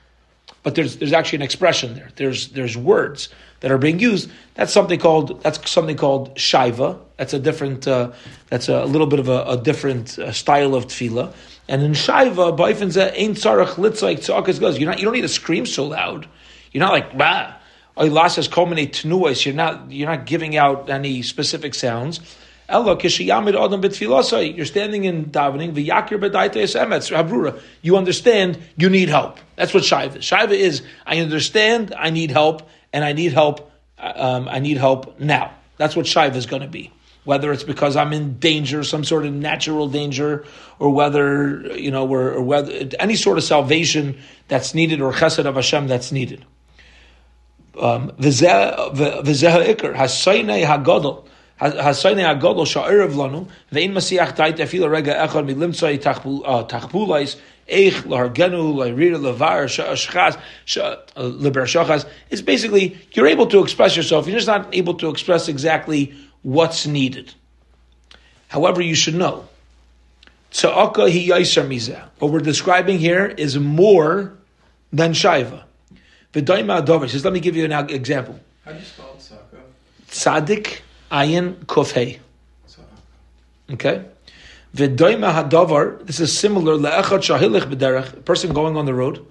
but 0.63 0.75
there's 0.75 0.97
there's 0.97 1.13
actually 1.13 1.37
an 1.37 1.41
expression 1.43 1.95
there. 1.95 2.09
There's 2.15 2.49
there's 2.49 2.77
words 2.77 3.29
that 3.61 3.71
are 3.71 3.79
being 3.79 3.99
used. 3.99 4.29
That's 4.53 4.71
something 4.71 4.99
called 4.99 5.41
that's 5.41 5.69
something 5.69 5.97
called 5.97 6.37
shiva. 6.37 6.99
That's 7.17 7.33
a 7.33 7.39
different. 7.39 7.87
Uh, 7.87 8.11
that's 8.49 8.69
a, 8.69 8.85
little 8.85 9.07
bit 9.07 9.19
of 9.19 9.29
a, 9.29 9.43
a 9.43 9.57
different 9.57 10.19
uh, 10.19 10.31
style 10.31 10.75
of 10.75 10.85
tefillah. 10.87 11.33
And 11.67 11.81
in 11.81 11.93
shiva, 11.93 12.51
ba'ifenza 12.51 13.11
ain't 13.15 13.37
tzarach 13.37 13.75
litzayik 13.75 14.19
tzakas 14.19 14.59
goes. 14.59 14.77
You're 14.77 14.89
not. 14.89 14.99
You 14.99 15.05
don't 15.05 15.13
need 15.13 15.21
to 15.21 15.29
scream 15.29 15.65
so 15.65 15.85
loud. 15.87 16.27
You're 16.71 16.83
not 16.83 16.93
like 16.93 17.17
bah. 17.17 17.53
Oilas 17.97 18.49
culminate 18.49 18.93
tenuas. 18.93 19.45
You're 19.45 19.55
not. 19.55 19.91
You're 19.91 20.09
not 20.09 20.25
giving 20.25 20.57
out 20.57 20.89
any 20.89 21.21
specific 21.23 21.73
sounds. 21.73 22.19
Ella 22.71 22.95
kishiyamid 22.95 23.53
adam 23.53 23.81
betfilasai. 23.81 24.55
You're 24.55 24.65
standing 24.65 25.03
in 25.03 25.25
davening. 25.25 25.73
V'yakir 25.73 26.19
b'daitayis 26.19 26.79
emetz. 26.79 27.11
Habrura. 27.15 27.61
You 27.81 27.97
understand. 27.97 28.57
You 28.77 28.89
need 28.89 29.09
help. 29.09 29.37
That's 29.57 29.73
what 29.73 29.83
shiva. 29.83 30.17
is. 30.17 30.25
Shiva 30.25 30.53
is. 30.53 30.81
I 31.05 31.19
understand. 31.19 31.93
I 31.97 32.09
need 32.09 32.31
help, 32.31 32.67
and 32.93 33.03
I 33.03 33.11
need 33.13 33.33
help. 33.33 33.69
Um, 33.99 34.47
I 34.47 34.59
need 34.59 34.77
help 34.77 35.19
now. 35.19 35.51
That's 35.77 35.95
what 35.95 36.07
shiva 36.07 36.37
is 36.37 36.45
going 36.45 36.61
to 36.61 36.67
be. 36.67 36.91
Whether 37.23 37.51
it's 37.51 37.63
because 37.63 37.95
I'm 37.95 38.13
in 38.13 38.39
danger, 38.39 38.83
some 38.83 39.03
sort 39.03 39.25
of 39.25 39.33
natural 39.33 39.87
danger, 39.87 40.45
or 40.79 40.89
whether 40.91 41.77
you 41.77 41.91
know, 41.91 42.07
or, 42.07 42.31
or 42.31 42.41
whether 42.41 42.89
any 42.99 43.15
sort 43.15 43.37
of 43.37 43.43
salvation 43.43 44.17
that's 44.47 44.73
needed, 44.73 45.01
or 45.01 45.11
chesed 45.11 45.45
of 45.45 45.55
Hashem 45.55 45.87
that's 45.87 46.11
needed. 46.11 46.45
Um, 47.79 48.11
v'zeh 51.61 51.73
ikr 51.73 51.83
hasaynei 51.83 52.39
hagadol. 52.39 52.65
Hasayne 52.65 52.65
Agodol 52.65 52.65
Sha'erev 52.65 53.13
Lanu, 53.13 53.47
Vein 53.69 53.93
Masiach 53.93 54.35
Tait 54.35 54.57
Afila 54.57 54.89
Rega 54.89 55.13
Echad 55.13 55.45
Milimtzai 55.45 55.99
uh, 56.45 56.63
Tachpulais, 56.67 57.39
Eich 57.69 58.01
Lahargenu 58.03 58.73
Lairira 58.73 59.17
Levar 59.17 59.65
Shachas 59.65 60.37
uh, 61.15 61.23
Liber 61.23 61.63
Shachas. 61.63 62.05
It's 62.29 62.41
basically 62.41 62.97
you're 63.13 63.27
able 63.27 63.47
to 63.47 63.61
express 63.61 63.95
yourself. 63.95 64.27
You're 64.27 64.37
just 64.37 64.47
not 64.47 64.73
able 64.75 64.95
to 64.95 65.09
express 65.09 65.47
exactly 65.47 66.13
what's 66.41 66.87
needed. 66.87 67.33
However, 68.47 68.81
you 68.81 68.95
should 68.95 69.15
know. 69.15 69.47
Tza'aka 70.51 71.09
hi. 71.09 72.09
What 72.19 72.31
we're 72.31 72.39
describing 72.39 72.99
here 72.99 73.25
is 73.25 73.57
more 73.57 74.33
than 74.91 75.13
shaiva. 75.13 75.63
Adover. 76.33 77.09
Says, 77.09 77.23
let 77.23 77.33
me 77.33 77.39
give 77.39 77.55
you 77.55 77.63
an 77.63 77.71
example. 77.89 78.37
How 78.65 78.73
do 78.73 78.79
you 78.79 78.83
spell 78.85 79.15
tzaka? 79.17 79.59
Tzadik 80.09 80.81
Ayin 81.11 81.65
Kofhei. 81.65 82.19
Okay? 83.71 84.05
V'doima 84.75 85.33
hadavar, 85.33 86.05
this 86.05 86.19
is 86.19 86.37
similar, 86.37 86.77
le'echad 86.77 87.19
shahilich 87.19 87.69
b'derech, 87.73 88.23
person 88.23 88.53
going 88.53 88.77
on 88.77 88.85
the 88.85 88.93
road, 88.93 89.25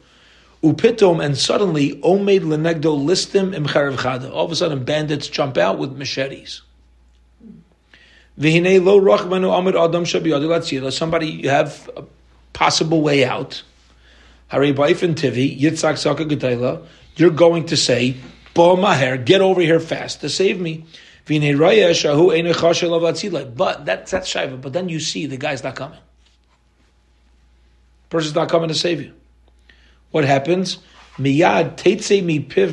upitom, 0.62 1.24
and 1.24 1.36
suddenly, 1.38 1.92
omed 2.02 2.42
lenegdo 2.42 2.98
listim 3.02 3.54
im 3.54 3.64
chada. 3.64 4.30
All 4.30 4.44
of 4.44 4.52
a 4.52 4.56
sudden, 4.56 4.84
bandits 4.84 5.28
jump 5.28 5.56
out 5.56 5.78
with 5.78 5.96
machetes. 5.96 6.60
V'hinei 8.38 8.82
lo 8.84 9.00
rachmanu 9.00 9.58
amid 9.58 9.76
adam 9.76 10.04
shabiyadu 10.04 10.92
Somebody, 10.92 11.28
you 11.28 11.48
have 11.48 11.88
a 11.96 12.04
possible 12.52 13.00
way 13.00 13.24
out. 13.24 13.62
Hari 14.48 14.74
ba'ifin 14.74 15.14
tivi, 15.14 15.58
yitzak 15.58 16.86
you're 17.16 17.30
going 17.30 17.66
to 17.66 17.76
say, 17.76 18.16
Bo 18.54 18.76
maher, 18.76 19.16
get 19.16 19.40
over 19.40 19.60
here 19.60 19.80
fast 19.80 20.20
to 20.22 20.28
save 20.28 20.60
me. 20.60 20.84
But 21.26 21.44
that's 23.84 24.10
that's 24.10 24.32
shayva. 24.32 24.60
But 24.60 24.72
then 24.72 24.88
you 24.88 25.00
see 25.00 25.26
the 25.26 25.36
guy's 25.36 25.62
not 25.62 25.76
coming. 25.76 25.98
Person's 28.08 28.34
not 28.34 28.48
coming 28.48 28.68
to 28.68 28.74
save 28.74 29.00
you. 29.00 29.12
What 30.10 30.24
happens? 30.24 30.78
Miyad 31.16 32.24
mi 32.24 32.40
piv. 32.40 32.72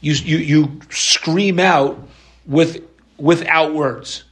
You, 0.00 0.12
you, 0.14 0.38
you 0.38 0.80
scream 0.90 1.60
out 1.60 2.08
with, 2.46 2.82
without 3.18 3.74
words. 3.74 4.24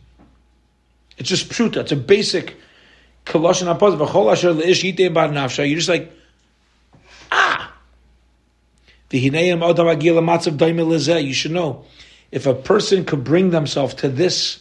It's 1.17 1.29
just 1.29 1.49
pruta. 1.51 1.77
It's 1.77 1.93
a 1.93 1.97
basic 1.97 2.57
koloshin 3.27 3.69
You're 5.69 5.77
just 5.77 5.89
like, 5.89 6.13
you 9.11 9.21
should 11.35 11.53
know 11.53 11.85
if 12.31 12.47
a 12.47 12.55
person 12.55 13.05
could 13.05 13.25
bring 13.25 13.51
themselves 13.51 13.95
to 13.95 14.09
this 14.09 14.61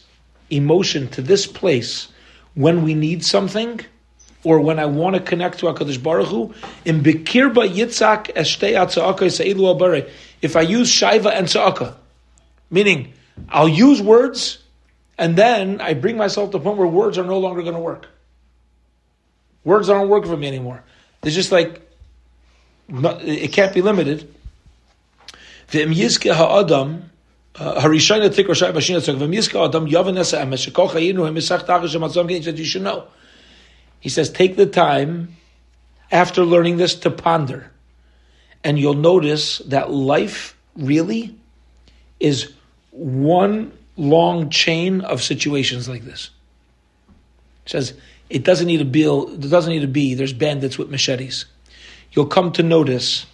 emotion, 0.50 1.08
to 1.08 1.22
this 1.22 1.46
place, 1.46 2.08
when 2.54 2.82
we 2.82 2.94
need 2.94 3.24
something, 3.24 3.80
or 4.42 4.60
when 4.60 4.78
I 4.78 4.86
want 4.86 5.16
to 5.16 5.22
connect 5.22 5.58
to 5.60 5.66
Hakadosh 5.66 6.02
Baruch 6.02 6.28
Hu, 6.28 6.54
in 6.84 7.02
Bikirba 7.02 7.68
Yitzak 7.68 8.30
If 10.42 10.56
I 10.56 10.60
use 10.62 10.90
Shaiva 10.90 11.32
and 11.32 11.46
Tzaka, 11.46 11.94
meaning 12.70 13.12
I'll 13.48 13.68
use 13.68 14.02
words, 14.02 14.58
and 15.16 15.36
then 15.36 15.80
I 15.80 15.94
bring 15.94 16.16
myself 16.16 16.50
to 16.50 16.58
the 16.58 16.64
point 16.64 16.78
where 16.78 16.88
words 16.88 17.18
are 17.18 17.24
no 17.24 17.38
longer 17.38 17.62
going 17.62 17.74
to 17.74 17.80
work. 17.80 18.08
Words 19.62 19.88
aren't 19.88 20.08
working 20.08 20.30
for 20.30 20.36
me 20.36 20.48
anymore. 20.48 20.82
It's 21.22 21.34
just 21.34 21.52
like 21.52 21.86
it 22.88 23.52
can't 23.52 23.74
be 23.74 23.82
limited. 23.82 24.34
Ha'adam, 25.72 27.10
uh, 27.54 27.80
harishayna 27.80 28.30
tachish 28.30 28.60
ha'matzam 28.60 29.88
gein, 32.28 32.44
said 32.44 32.58
you 32.58 32.64
should 32.64 32.82
know. 32.82 33.06
He 34.00 34.08
says, 34.08 34.30
take 34.30 34.56
the 34.56 34.66
time 34.66 35.36
after 36.10 36.44
learning 36.44 36.78
this 36.78 36.94
to 36.96 37.10
ponder. 37.10 37.70
And 38.64 38.78
you'll 38.78 38.94
notice 38.94 39.58
that 39.58 39.90
life 39.90 40.56
really 40.76 41.34
is 42.18 42.52
one 42.90 43.72
long 43.96 44.50
chain 44.50 45.02
of 45.02 45.22
situations 45.22 45.88
like 45.88 46.04
this. 46.04 46.30
It 47.66 47.70
says 47.70 47.94
it 48.28 48.44
doesn't 48.44 48.66
need 48.66 48.78
to 48.78 48.84
be 48.84 49.04
it 49.04 49.50
doesn't 49.50 49.72
need 49.72 49.80
to 49.80 49.86
be 49.86 50.14
there's 50.14 50.32
bandits 50.32 50.78
with 50.78 50.90
machetes. 50.90 51.46
You'll 52.12 52.26
come 52.26 52.52
to 52.52 52.62
notice 52.62 53.26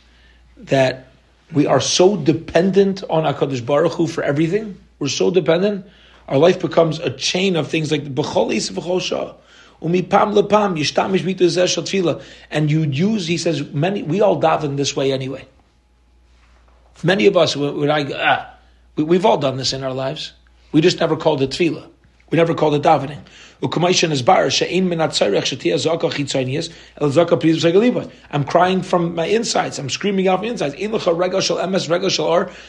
that 0.56 1.08
we 1.52 1.66
are 1.66 1.80
so 1.80 2.16
dependent 2.16 3.04
on 3.08 3.22
Hakadosh 3.22 3.64
Baruch 3.64 3.92
Hu 3.92 4.06
for 4.06 4.22
everything. 4.22 4.78
We're 4.98 5.08
so 5.08 5.30
dependent. 5.30 5.86
Our 6.28 6.38
life 6.38 6.60
becomes 6.60 6.98
a 6.98 7.10
chain 7.10 7.56
of 7.56 7.68
things 7.68 7.90
like 7.92 8.02
b'chol 8.02 8.50
b'chol 8.50 9.00
shah. 9.00 9.34
Umipam 9.80 10.34
lepam 10.34 10.76
yishtamish 10.76 12.22
And 12.50 12.70
you 12.70 12.82
use, 12.82 13.26
he 13.26 13.38
says, 13.38 13.62
many. 13.72 14.02
We 14.02 14.20
all 14.20 14.40
daven 14.40 14.76
this 14.76 14.96
way 14.96 15.12
anyway. 15.12 15.46
Many 17.04 17.26
of 17.26 17.36
us, 17.36 17.54
when 17.54 17.90
I, 17.90 18.10
ah, 18.14 18.54
we, 18.96 19.16
have 19.16 19.26
all 19.26 19.36
done 19.36 19.58
this 19.58 19.72
in 19.72 19.84
our 19.84 19.92
lives. 19.92 20.32
We 20.72 20.80
just 20.80 20.98
never 20.98 21.16
called 21.16 21.42
it 21.42 21.50
tefillah. 21.50 21.88
We 22.30 22.36
never 22.36 22.54
called 22.54 22.74
it 22.74 22.82
davening. 22.82 23.20
I'm 28.30 28.44
crying 28.44 28.82
from 28.82 29.14
my 29.14 29.26
insides. 29.26 29.78
I'm 29.78 29.88
screaming 29.88 30.28
out 30.28 30.40
from 30.40 30.48
insides. 30.48 30.74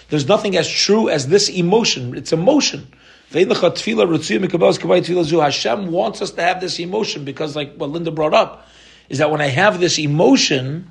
There's 0.09 0.27
nothing 0.27 0.57
as 0.57 0.69
true 0.69 1.09
as 1.09 1.27
this 1.27 1.49
emotion. 1.49 2.15
It's 2.15 2.31
emotion. 2.31 2.87
Hashem 3.31 3.49
wants 5.91 6.21
us 6.21 6.31
to 6.31 6.41
have 6.41 6.61
this 6.61 6.79
emotion 6.79 7.25
because, 7.25 7.55
like 7.55 7.75
what 7.75 7.89
Linda 7.89 8.11
brought 8.11 8.33
up, 8.33 8.67
is 9.09 9.17
that 9.17 9.31
when 9.31 9.41
I 9.41 9.47
have 9.47 9.81
this 9.81 9.99
emotion, 9.99 10.89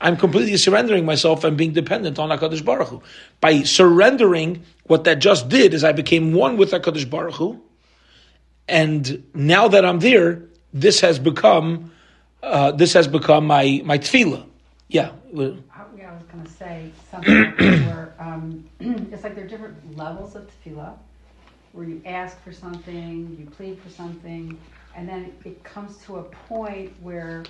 I'm 0.00 0.16
completely 0.16 0.56
surrendering 0.56 1.04
myself 1.04 1.44
and 1.44 1.58
being 1.58 1.72
dependent 1.72 2.18
on 2.18 2.30
HaKadosh 2.30 2.64
Baruch 2.64 2.88
Hu. 2.88 3.02
By 3.40 3.62
surrendering, 3.64 4.64
what 4.90 5.04
that 5.04 5.20
just 5.20 5.48
did 5.48 5.72
is 5.72 5.84
I 5.84 5.92
became 5.92 6.32
one 6.32 6.56
with 6.56 6.72
HaKadosh 6.72 7.08
Baruch 7.08 7.34
Hu, 7.34 7.62
and 8.66 9.22
now 9.34 9.68
that 9.68 9.84
I'm 9.84 10.00
there, 10.00 10.42
this 10.74 11.00
has 11.00 11.20
become 11.20 11.92
uh, 12.42 12.72
this 12.72 12.92
has 12.94 13.06
become 13.06 13.46
my 13.46 13.82
my 13.84 13.98
tefillah. 13.98 14.44
Yeah. 14.88 15.12
Yeah, 15.32 16.12
I 16.12 16.14
was 16.14 16.24
going 16.32 16.44
to 16.44 16.50
say 16.50 16.90
something 17.10 17.34
where 17.86 18.14
um, 18.18 18.68
it's 19.12 19.22
like 19.22 19.36
there 19.36 19.44
are 19.44 19.48
different 19.48 19.96
levels 19.96 20.34
of 20.34 20.50
tefillah, 20.50 20.94
where 21.72 21.84
you 21.84 22.02
ask 22.04 22.42
for 22.42 22.52
something, 22.52 23.36
you 23.38 23.46
plead 23.46 23.78
for 23.80 23.90
something, 23.90 24.58
and 24.96 25.08
then 25.08 25.32
it 25.44 25.62
comes 25.62 25.98
to 26.06 26.16
a 26.16 26.22
point 26.48 26.92
where 27.00 27.44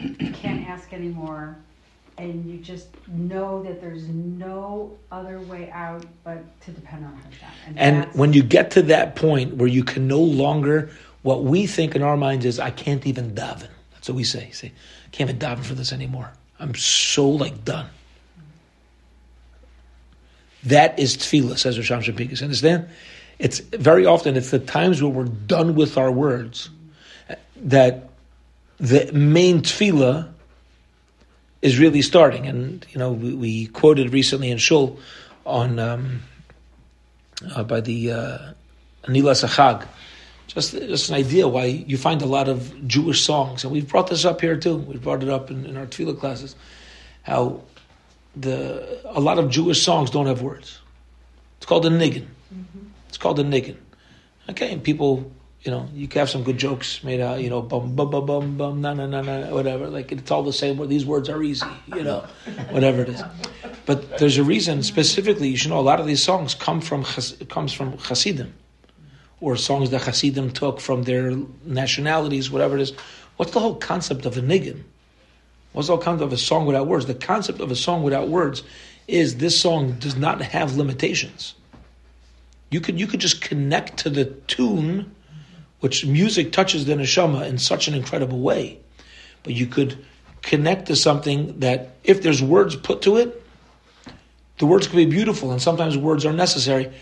you 0.00 0.32
can't 0.32 0.66
ask 0.66 0.92
anymore 0.92 1.58
and 2.22 2.48
you 2.48 2.58
just 2.58 2.88
know 3.08 3.62
that 3.64 3.80
there's 3.80 4.08
no 4.08 4.96
other 5.10 5.40
way 5.40 5.70
out 5.72 6.04
but 6.22 6.60
to 6.62 6.70
depend 6.70 7.04
on 7.04 7.16
Hashem. 7.16 7.48
And, 7.76 8.04
and 8.04 8.14
when 8.14 8.32
you 8.32 8.42
get 8.44 8.70
to 8.72 8.82
that 8.82 9.16
point 9.16 9.56
where 9.56 9.68
you 9.68 9.82
can 9.82 10.06
no 10.06 10.20
longer, 10.20 10.90
what 11.22 11.42
we 11.42 11.66
think 11.66 11.96
in 11.96 12.02
our 12.02 12.16
minds 12.16 12.44
is, 12.46 12.60
I 12.60 12.70
can't 12.70 13.04
even 13.06 13.34
daven. 13.34 13.68
That's 13.92 14.08
what 14.08 14.14
we 14.14 14.24
say. 14.24 14.50
Say, 14.52 14.68
I 14.68 15.08
can't 15.10 15.30
even 15.30 15.40
daven 15.40 15.64
for 15.64 15.74
this 15.74 15.92
anymore. 15.92 16.32
I'm 16.60 16.76
so 16.76 17.28
like 17.28 17.64
done. 17.64 17.88
That 20.62 20.96
is 21.00 21.16
tefillah, 21.16 21.58
says 21.58 21.76
Rosh 21.76 21.90
Hashanah 21.90 22.42
Understand? 22.42 22.88
It's 23.40 23.58
very 23.58 24.06
often 24.06 24.36
it's 24.36 24.52
the 24.52 24.60
times 24.60 25.02
where 25.02 25.10
we're 25.10 25.24
done 25.24 25.74
with 25.74 25.98
our 25.98 26.12
words 26.12 26.70
that 27.56 28.10
the 28.78 29.10
main 29.12 29.62
tefillah 29.62 30.31
is 31.62 31.78
really 31.78 32.02
starting. 32.02 32.46
And 32.46 32.84
you 32.90 32.98
know, 32.98 33.12
we, 33.12 33.34
we 33.34 33.66
quoted 33.66 34.12
recently 34.12 34.50
in 34.50 34.58
Shul 34.58 34.98
on 35.46 35.78
um, 35.78 36.22
uh, 37.54 37.62
by 37.64 37.80
the 37.80 38.12
uh, 38.12 38.38
Anila 39.04 39.34
Sachag. 39.34 39.86
Just, 40.48 40.72
just 40.72 41.08
an 41.08 41.14
idea 41.14 41.48
why 41.48 41.64
you 41.64 41.96
find 41.96 42.20
a 42.20 42.26
lot 42.26 42.48
of 42.48 42.86
Jewish 42.86 43.22
songs, 43.22 43.64
and 43.64 43.72
we've 43.72 43.88
brought 43.88 44.08
this 44.08 44.26
up 44.26 44.40
here 44.40 44.56
too. 44.56 44.76
We've 44.76 45.02
brought 45.02 45.22
it 45.22 45.30
up 45.30 45.50
in, 45.50 45.64
in 45.64 45.78
our 45.78 45.86
tefillah 45.86 46.18
classes. 46.18 46.56
How 47.22 47.62
the 48.36 49.00
a 49.06 49.20
lot 49.20 49.38
of 49.38 49.50
Jewish 49.50 49.82
songs 49.82 50.10
don't 50.10 50.26
have 50.26 50.42
words. 50.42 50.78
It's 51.56 51.66
called 51.66 51.86
a 51.86 51.90
niggin. 51.90 52.26
Mm-hmm. 52.52 52.86
It's 53.08 53.16
called 53.16 53.38
a 53.38 53.44
niggin. 53.44 53.76
Okay, 54.50 54.72
and 54.72 54.82
people, 54.82 55.30
you 55.62 55.70
know, 55.70 55.88
you 55.94 56.08
can 56.08 56.18
have 56.18 56.30
some 56.30 56.42
good 56.42 56.58
jokes 56.58 57.04
made 57.04 57.20
out, 57.20 57.40
you 57.40 57.48
know, 57.48 57.62
bum 57.62 57.94
bum 57.94 58.10
bum 58.10 58.26
bum 58.26 58.56
bum 58.56 58.80
na 58.80 58.94
na 58.94 59.06
na 59.06 59.22
na 59.22 59.54
whatever. 59.54 59.86
Like 59.88 60.10
it's 60.10 60.30
all 60.30 60.42
the 60.42 60.52
same. 60.52 60.86
These 60.88 61.06
words 61.06 61.28
are 61.28 61.40
easy, 61.42 61.66
you 61.94 62.02
know, 62.02 62.24
whatever 62.70 63.02
it 63.02 63.10
is. 63.10 63.22
But 63.86 64.18
there's 64.18 64.38
a 64.38 64.44
reason 64.44 64.82
specifically. 64.82 65.48
You 65.48 65.56
should 65.56 65.70
know 65.70 65.78
a 65.78 65.80
lot 65.80 66.00
of 66.00 66.06
these 66.06 66.22
songs 66.22 66.54
come 66.54 66.80
from 66.80 67.04
comes 67.48 67.72
from 67.72 67.96
Hasidim, 67.98 68.52
or 69.40 69.56
songs 69.56 69.90
that 69.90 70.02
Hasidim 70.02 70.50
took 70.50 70.80
from 70.80 71.04
their 71.04 71.36
nationalities, 71.64 72.50
whatever 72.50 72.76
it 72.76 72.82
is. 72.82 72.92
What's 73.36 73.52
the 73.52 73.60
whole 73.60 73.76
concept 73.76 74.26
of 74.26 74.36
a 74.36 74.40
niggin? 74.40 74.82
What's 75.72 75.86
the 75.86 75.94
whole 75.94 76.02
concept 76.02 76.26
of 76.26 76.32
a 76.32 76.38
song 76.38 76.66
without 76.66 76.88
words? 76.88 77.06
The 77.06 77.14
concept 77.14 77.60
of 77.60 77.70
a 77.70 77.76
song 77.76 78.02
without 78.02 78.28
words 78.28 78.64
is 79.06 79.36
this 79.36 79.58
song 79.58 79.92
does 80.00 80.16
not 80.16 80.42
have 80.42 80.76
limitations. 80.76 81.54
You 82.70 82.80
could 82.80 82.98
you 82.98 83.06
could 83.06 83.20
just 83.20 83.40
connect 83.40 83.98
to 83.98 84.10
the 84.10 84.24
tune, 84.24 85.14
which 85.82 86.06
music 86.06 86.52
touches 86.52 86.84
the 86.84 86.94
neshama 86.94 87.44
in 87.44 87.58
such 87.58 87.88
an 87.88 87.94
incredible 87.94 88.38
way. 88.38 88.78
But 89.42 89.54
you 89.54 89.66
could 89.66 89.98
connect 90.40 90.86
to 90.86 90.94
something 90.94 91.58
that 91.58 91.96
if 92.04 92.22
there's 92.22 92.40
words 92.40 92.76
put 92.76 93.02
to 93.02 93.16
it, 93.16 93.42
the 94.58 94.66
words 94.66 94.86
can 94.86 94.96
be 94.96 95.06
beautiful, 95.06 95.50
and 95.50 95.60
sometimes 95.60 95.98
words 95.98 96.24
are 96.24 96.32
necessary, 96.32 96.92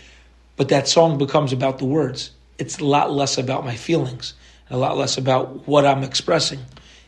but 0.57 0.69
that 0.69 0.87
song 0.87 1.19
becomes 1.19 1.53
about 1.53 1.77
the 1.77 1.85
words. 1.85 2.31
It's 2.57 2.79
a 2.79 2.83
lot 2.83 3.11
less 3.11 3.37
about 3.37 3.63
my 3.63 3.75
feelings, 3.75 4.33
and 4.67 4.77
a 4.77 4.79
lot 4.79 4.97
less 4.97 5.15
about 5.15 5.67
what 5.67 5.85
I'm 5.85 6.03
expressing. 6.03 6.59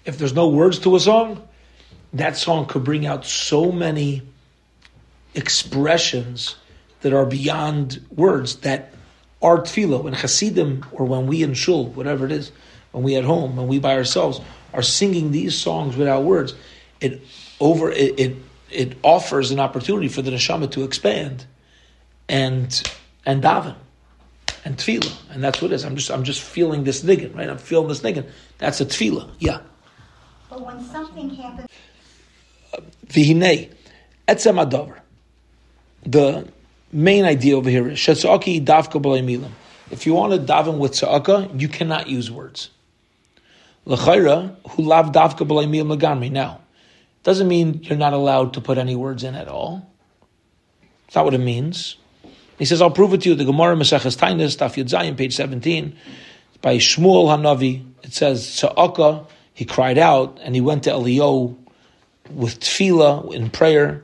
If 0.05 0.19
there's 0.19 0.33
no 0.33 0.49
words 0.49 0.77
to 0.79 0.95
a 0.95 0.99
song, 0.99 1.41
that 2.13 2.37
song 2.37 2.67
could 2.67 2.83
bring 2.83 3.07
out 3.07 3.25
so 3.25 3.71
many 3.71 4.21
expressions 5.33 6.55
that 7.01 7.13
are 7.13 7.25
beyond 7.25 8.05
words 8.11 8.57
that 8.57 8.93
are 9.43 9.59
tefillah, 9.59 10.01
when 10.03 10.13
Hasidim 10.13 10.85
or 10.93 11.05
when 11.05 11.27
we 11.27 11.43
in 11.43 11.53
shul, 11.53 11.87
whatever 11.87 12.25
it 12.25 12.31
is, 12.31 12.51
when 12.91 13.03
we 13.03 13.15
at 13.15 13.25
home, 13.25 13.57
when 13.57 13.67
we 13.67 13.77
by 13.77 13.95
ourselves 13.95 14.39
are 14.73 14.81
singing 14.81 15.31
these 15.31 15.55
songs 15.55 15.95
without 15.97 16.23
words, 16.23 16.55
it 17.01 17.21
over 17.59 17.91
it 17.91 18.19
it, 18.19 18.35
it 18.71 18.97
offers 19.03 19.51
an 19.51 19.59
opportunity 19.59 20.07
for 20.07 20.21
the 20.21 20.31
neshama 20.31 20.71
to 20.71 20.83
expand 20.83 21.45
and 22.29 22.81
and 23.25 23.43
daven 23.43 23.75
and 24.65 24.77
tefillah, 24.77 25.13
and 25.31 25.43
that's 25.43 25.61
what 25.61 25.71
it 25.71 25.75
is. 25.75 25.83
I'm 25.83 25.95
just 25.95 26.09
I'm 26.09 26.23
just 26.23 26.41
feeling 26.41 26.85
this 26.85 27.03
niggin, 27.03 27.35
right? 27.35 27.49
I'm 27.49 27.57
feeling 27.57 27.89
this 27.89 27.99
niggin. 27.99 28.29
That's 28.59 28.79
a 28.79 28.85
tefillah, 28.85 29.29
yeah. 29.39 29.59
But 30.49 30.65
when 30.65 30.83
something 30.85 31.29
happens, 31.31 31.67
v'hinei 33.07 33.71
etzem 34.27 34.65
adover. 34.65 34.99
The 36.05 36.47
main 36.93 37.25
idea 37.25 37.57
over 37.57 37.69
here 37.69 37.89
is 37.89 37.99
shetzaki 37.99 38.63
davka 38.63 39.01
milim. 39.01 39.51
If 39.91 40.05
you 40.05 40.13
want 40.13 40.33
to 40.33 40.39
daven 40.39 40.77
with 40.77 40.93
tzaka, 40.93 41.59
you 41.59 41.67
cannot 41.67 42.07
use 42.07 42.31
words. 42.31 42.69
L'chayra 43.85 44.55
who 44.71 44.83
lav 44.83 45.11
davka 45.11 45.47
milim 45.47 45.97
lagamri. 45.97 46.31
Now, 46.31 46.61
doesn't 47.23 47.47
mean 47.47 47.81
you're 47.83 47.97
not 47.97 48.13
allowed 48.13 48.53
to 48.53 48.61
put 48.61 48.77
any 48.77 48.95
words 48.95 49.23
in 49.23 49.35
at 49.35 49.47
all. 49.47 49.89
It's 51.07 51.15
not 51.15 51.25
what 51.25 51.33
it 51.33 51.39
means. 51.39 51.97
He 52.59 52.65
says, 52.65 52.81
I'll 52.81 52.91
prove 52.91 53.13
it 53.13 53.21
to 53.21 53.29
you. 53.29 53.35
The 53.35 53.45
Gemara 53.45 53.75
Maseches 53.75 54.17
Tainis, 54.17 54.57
Daf 54.57 54.81
Zayin, 54.83 55.17
page 55.17 55.35
17, 55.35 55.95
by 56.61 56.77
Shmuel 56.77 57.27
Hanavi, 57.27 57.85
it 58.03 58.13
says, 58.13 58.45
Tzaka, 58.45 59.27
he 59.53 59.65
cried 59.65 59.97
out, 59.97 60.39
and 60.41 60.55
he 60.55 60.61
went 60.61 60.83
to 60.83 60.91
Eliyahu 60.91 61.55
with 62.31 62.59
tefillah 62.59 63.33
in 63.33 63.49
prayer, 63.49 64.03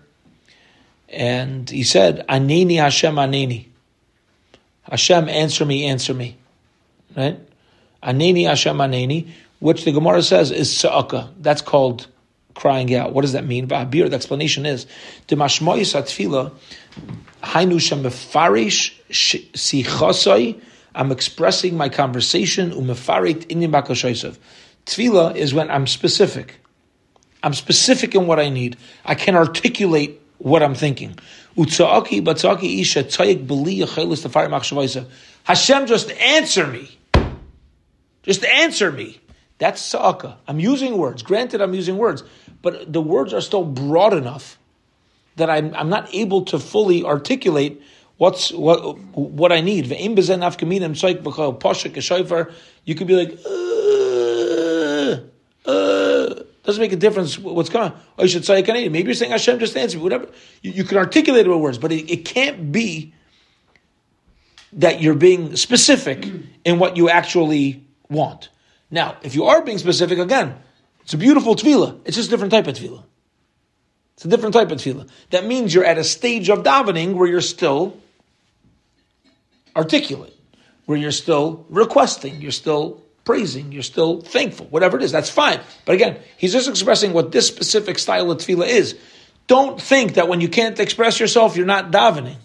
and 1.12 1.69
he 1.69 1.84
said, 1.84 2.26
Anini 2.28 2.78
Hashem, 2.78 3.15
Anini. 3.15 3.65
Hashem, 4.84 5.30
answer 5.30 5.65
me, 5.65 5.86
answer 5.86 6.13
me. 6.13 6.38
Right? 7.15 7.39
Anini 8.04 8.48
Hashem, 8.48 8.78
Aneni, 8.78 9.30
which 9.60 9.86
the 9.86 9.91
Gemara 9.91 10.22
says 10.24 10.52
is 10.52 10.69
tza'aka. 10.69 11.32
That's 11.39 11.62
called 11.62 12.08
crying 12.56 12.93
out. 12.95 13.13
What 13.13 13.22
does 13.22 13.34
that 13.34 13.45
mean? 13.45 13.67
The 13.67 14.10
explanation 14.13 14.65
is, 14.65 14.86
Demashmoyis 15.28 15.95
atfila, 15.95 16.52
hainu 17.43 17.80
shemefarish 17.80 18.93
sichosoi, 19.10 20.62
I'm 20.95 21.12
expressing 21.12 21.78
my 21.78 21.89
conversation, 21.89 22.72
umefarit 22.72 23.45
inim 23.48 23.72
bakashoisav. 23.72 24.38
Tefillah 24.86 25.36
is 25.36 25.54
when 25.54 25.69
I'm 25.69 25.88
specific. 25.88 26.60
I'm 27.43 27.54
specific 27.54 28.15
in 28.15 28.28
what 28.28 28.39
I 28.39 28.50
need. 28.50 28.76
I 29.06 29.15
can 29.15 29.36
articulate 29.36 30.19
what 30.39 30.63
I'm 30.63 30.75
thinking. 30.75 31.17
Hashem 35.43 35.86
just 35.86 36.12
answer 36.12 36.67
me. 36.67 36.97
Just 38.23 38.43
answer 38.45 38.91
me. 38.91 39.21
That's 39.60 39.93
tza'aka. 39.93 40.38
I'm 40.47 40.60
using 40.60 40.97
words. 40.97 41.21
Granted, 41.21 41.62
I'm 41.62 41.73
using 41.73 41.97
words, 41.97 42.23
but 42.62 42.91
the 42.91 43.02
words 43.02 43.34
are 43.34 43.41
still 43.41 43.65
broad 43.65 44.13
enough 44.13 44.58
that 45.36 45.49
I'm, 45.49 45.73
I'm 45.75 45.89
not 45.89 46.13
able 46.13 46.45
to 46.45 46.60
fully 46.60 47.04
articulate 47.04 47.82
what's 48.17 48.52
what 48.52 48.97
what 49.15 49.52
I 49.52 49.62
need. 49.62 49.86
You 52.86 52.95
could 52.95 53.08
be 53.08 53.15
like, 53.15 53.39
uh, 53.45 55.17
uh, 55.65 56.43
doesn't 56.63 56.82
make 56.82 56.91
a 56.91 56.98
difference 56.98 57.38
what's 57.38 57.69
going 57.69 57.91
on. 57.91 58.00
Oh, 58.17 58.28
should 58.28 58.45
say 58.45 58.62
Canadian. 58.63 58.91
Maybe 58.91 59.08
you're 59.08 59.15
saying 59.15 59.32
Hashem 59.32 59.60
just 59.60 59.76
answer 59.78 59.98
me, 59.98 60.04
whatever. 60.04 60.28
You, 60.62 60.72
you, 60.72 60.84
can 60.84 60.98
articulate 60.98 61.45
it 61.45 61.50
with 61.50 61.60
words, 61.60 61.78
but 61.78 61.91
it, 61.91 62.12
it, 62.12 62.26
can't 62.26 62.72
be 62.72 63.13
that 64.74 65.02
you're 65.02 65.15
being 65.15 65.56
specific 65.56 66.28
in 66.65 66.80
what 66.80 66.98
you 66.98 67.10
actually 67.10 67.86
want. 68.10 68.50
Now, 68.91 69.17
if 69.24 69.36
you 69.36 69.45
are 69.45 69.63
being 69.63 69.78
specific, 69.78 70.19
again, 70.19 70.56
it's 71.02 71.13
a 71.13 71.17
beautiful 71.17 71.56
tefillah. 71.56 72.00
It's 72.06 72.17
just 72.17 72.28
a 72.28 72.32
different 72.32 72.52
type 72.52 72.67
of 72.67 72.76
tefillah. 72.76 73.04
It's 74.15 74.26
a 74.26 74.28
different 74.28 74.54
type 74.54 74.69
of 74.69 74.80
tefillah. 74.80 75.10
That 75.30 75.45
means 75.45 75.74
you're 75.74 75.86
at 75.86 75.98
a 75.98 76.04
stage 76.04 76.50
of 76.50 76.63
davening 76.63 77.13
where 77.13 77.28
you're 77.28 77.41
still 77.41 77.98
articulate, 79.76 80.36
where 80.86 80.98
you're 80.98 81.12
still 81.12 81.65
requesting, 81.69 82.41
you're 82.41 82.52
still 82.52 83.02
praising, 83.30 83.72
you're 83.72 83.84
still 83.84 84.22
thankful, 84.22 84.65
whatever 84.72 84.98
it 84.98 85.04
is, 85.04 85.12
that's 85.12 85.30
fine. 85.30 85.60
But 85.86 85.94
again, 85.94 86.18
he's 86.36 86.52
just 86.52 86.68
expressing 86.68 87.13
what 87.13 87.32
this 87.32 87.46
specific 87.46 88.00
style 88.00 88.32
of 88.32 88.39
tefillah 88.39 88.68
is. 88.68 88.98
Don't 89.46 89.80
think 89.80 90.15
that 90.15 90.28
when 90.28 90.42
you 90.42 90.50
can't 90.50 90.80
express 90.80 91.20
yourself, 91.20 91.56
you're 91.56 91.68
not 91.68 91.92
davening. 91.92 92.38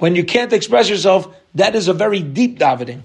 When 0.00 0.16
you 0.16 0.24
can't 0.24 0.52
express 0.52 0.90
yourself, 0.90 1.32
that 1.54 1.76
is 1.76 1.86
a 1.86 1.92
very 1.92 2.22
deep 2.22 2.58
davening. 2.58 3.04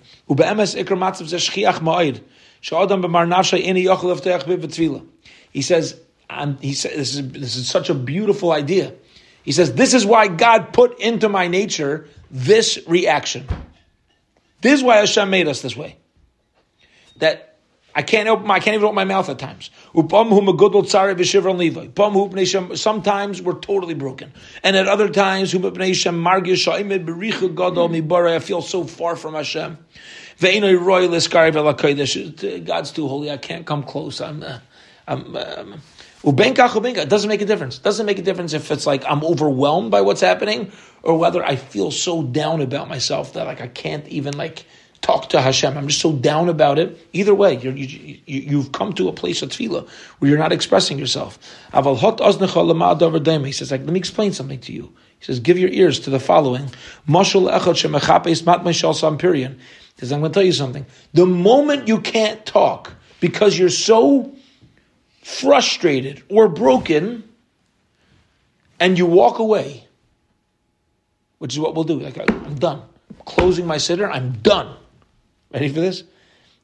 He 5.53 5.61
says, 5.61 5.99
and 6.27 6.59
he 6.59 6.73
says 6.73 6.95
this 6.95 7.13
is, 7.13 7.31
this 7.33 7.55
is 7.55 7.69
such 7.69 7.91
a 7.91 7.93
beautiful 7.93 8.51
idea. 8.51 8.95
He 9.43 9.51
says, 9.51 9.75
This 9.75 9.93
is 9.93 10.07
why 10.07 10.27
God 10.27 10.73
put 10.73 10.99
into 10.99 11.29
my 11.29 11.47
nature 11.47 12.07
this 12.31 12.79
reaction. 12.87 13.45
This 14.61 14.79
is 14.79 14.83
why 14.83 14.97
Hashem 14.97 15.29
made 15.29 15.47
us 15.47 15.61
this 15.61 15.75
way. 15.75 15.97
That 17.17 17.47
I 17.95 18.03
can't 18.03 18.29
open, 18.29 18.49
I 18.51 18.59
can't 18.59 18.75
even 18.75 18.85
open 18.85 18.95
my 18.95 19.05
mouth 19.05 19.27
at 19.29 19.39
times. 19.39 19.71
Sometimes 22.75 23.41
we're 23.41 23.59
totally 23.59 23.93
broken, 23.95 24.33
and 24.63 24.75
at 24.75 24.87
other 24.87 25.09
times, 25.09 25.55
I 25.55 25.59
feel 28.39 28.61
so 28.61 28.83
far 28.83 29.15
from 29.15 29.33
Hashem. 29.33 29.77
God's 32.65 32.91
too 32.91 33.07
holy. 33.07 33.31
I 33.31 33.37
can't 33.37 33.65
come 33.65 33.81
close. 33.81 34.21
I'm, 34.21 34.43
uh, 34.43 34.59
I'm, 35.07 35.35
um, 35.35 35.81
it 36.27 37.09
doesn't 37.09 37.29
make 37.29 37.41
a 37.41 37.45
difference. 37.45 37.77
It 37.77 37.83
doesn't 37.83 38.05
make 38.05 38.19
a 38.19 38.21
difference 38.21 38.53
if 38.53 38.71
it's 38.71 38.85
like 38.85 39.03
I'm 39.05 39.23
overwhelmed 39.23 39.91
by 39.91 40.01
what's 40.01 40.21
happening 40.21 40.71
or 41.03 41.17
whether 41.17 41.43
I 41.43 41.55
feel 41.55 41.91
so 41.91 42.23
down 42.23 42.61
about 42.61 42.89
myself 42.89 43.33
that 43.33 43.45
like 43.47 43.61
I 43.61 43.67
can't 43.67 44.07
even 44.07 44.37
like 44.37 44.65
talk 45.01 45.29
to 45.29 45.41
Hashem. 45.41 45.77
I'm 45.77 45.87
just 45.87 46.01
so 46.01 46.11
down 46.11 46.49
about 46.49 46.79
it. 46.79 46.97
Either 47.13 47.33
way, 47.33 47.57
you 47.57 47.69
have 47.69 47.77
you, 47.77 48.63
come 48.71 48.93
to 48.93 49.07
a 49.07 49.13
place 49.13 49.41
of 49.41 49.49
tefillah 49.49 49.87
where 50.19 50.29
you're 50.29 50.39
not 50.39 50.51
expressing 50.51 50.99
yourself. 50.99 51.39
He 51.71 51.81
says, 53.51 53.71
like, 53.71 53.81
let 53.81 53.89
me 53.89 53.99
explain 53.99 54.33
something 54.33 54.59
to 54.59 54.73
you. 54.73 54.93
He 55.19 55.25
says, 55.25 55.39
give 55.39 55.57
your 55.57 55.69
ears 55.69 55.99
to 56.01 56.09
the 56.09 56.19
following. 56.19 56.69
He 57.07 57.13
says, 57.23 57.71
I'm 60.11 60.19
going 60.19 60.31
to 60.31 60.33
tell 60.33 60.43
you 60.43 60.51
something. 60.51 60.85
The 61.13 61.25
moment 61.25 61.87
you 61.87 62.01
can't 62.01 62.45
talk, 62.45 62.93
because 63.19 63.57
you're 63.57 63.69
so 63.69 64.35
frustrated 65.27 66.23
or 66.29 66.47
broken 66.47 67.21
and 68.79 68.97
you 68.97 69.05
walk 69.05 69.39
away, 69.39 69.85
which 71.39 71.53
is 71.53 71.59
what 71.59 71.75
we'll 71.75 71.83
do. 71.83 71.99
Like, 71.99 72.17
I'm 72.17 72.55
done. 72.55 72.81
I'm 73.09 73.25
closing 73.25 73.67
my 73.67 73.75
siddur, 73.75 74.09
I'm 74.09 74.31
done. 74.37 74.73
Ready 75.51 75.67
for 75.67 75.81
this? 75.81 75.99
He 75.99 76.07